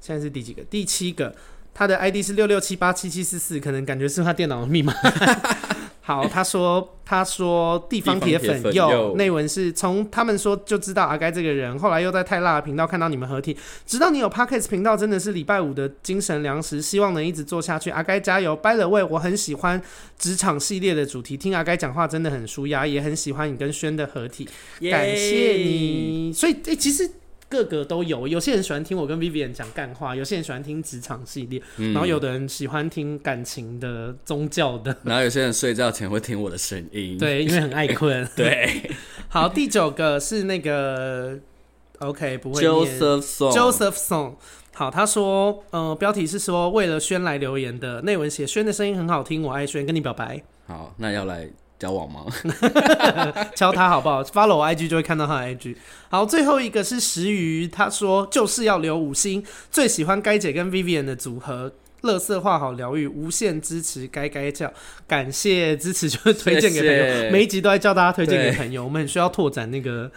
[0.00, 0.62] 现在是第几个？
[0.62, 1.34] 第七个。
[1.74, 4.92] 他的 ID 是六六七八七七四四，可能感觉是他电脑的密码。
[6.04, 13.56] 好，他说他说地方铁粉又内文是从他们说就知道阿该这个人，后来又在泰辣的频道看到你们合体，
[13.86, 17.88] 知道你有 Podcast 频道真的是礼拜五的精神粮食，希望能一直做下去。
[17.90, 19.80] 阿该加油！By the way，我很喜欢
[20.18, 24.48] 职场系列的主题，听阿该讲话真的很舒压，也很喜欢你跟轩的合体，
[24.90, 26.32] 感谢你。
[26.34, 27.08] 所以，诶、欸，其实。
[27.52, 38.26] 个个都有，有些人喜欢听我跟 Vivian 讲干话，有些人喜欢听职场系列，嗯，然后有的人喜欢听感情的、宗教的， 然后有些人睡觉前会听我的声音，对，因为很爱困。
[38.34, 38.90] 对，
[39.28, 41.38] 好，第九个是那个
[41.98, 42.62] OK，不会。
[42.62, 44.34] Joseph Song，Joseph Song。
[44.74, 50.42] 好，他说，呃，标题是说为了轩来留言的，内文写轩的声音很好听，我爱轩，跟你表白。
[50.66, 51.46] 好，那要来
[51.82, 52.24] 交往吗？
[53.56, 55.74] 敲他好不好？Follow 我 IG 就会看到他的 IG。
[56.08, 61.72] 好，最后一个是石鱼，他说就是要留五星，最喜欢该姐跟 Vivian 的组合，
[62.02, 64.72] 乐色化好疗愈，无限支持该该叫，
[65.08, 70.08] 感谢支持就是推荐给朋友谢谢，每一集都在叫大家推荐给朋友，我们很需要拓展那个。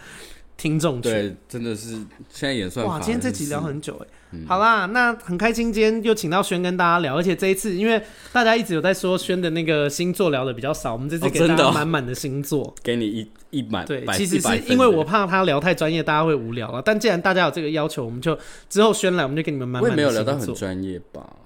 [0.56, 1.90] 听众对，真的是
[2.30, 2.98] 现在演算法哇！
[3.00, 8.02] 今天这集聊很久哎、嗯，好啦，那很开心今天又请到轩跟大家聊，而且这一次因为
[8.32, 13.84] 大家一直有在说轩的那个星座聊的比较少，我们这次给大家满满的星座，哦哦、给你一一满。
[13.84, 16.80] 对，其实是因为我怕他聊太专业，大家会无聊了。
[16.82, 18.36] 但既然大家有这个要求，我们就
[18.70, 20.06] 之后轩来，我们就给你们满满的星座。
[20.06, 21.36] 我也没有聊到很专业吧？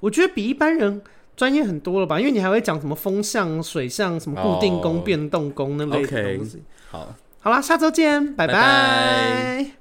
[0.00, 1.02] 我觉得比一般人
[1.36, 2.18] 专业很多了吧？
[2.18, 6.62] 因为你还会讲什么风象、水象、什么固定宫、变动宫那类的东西。
[6.90, 7.14] 好。
[7.42, 9.79] 好啦，下周见，拜拜。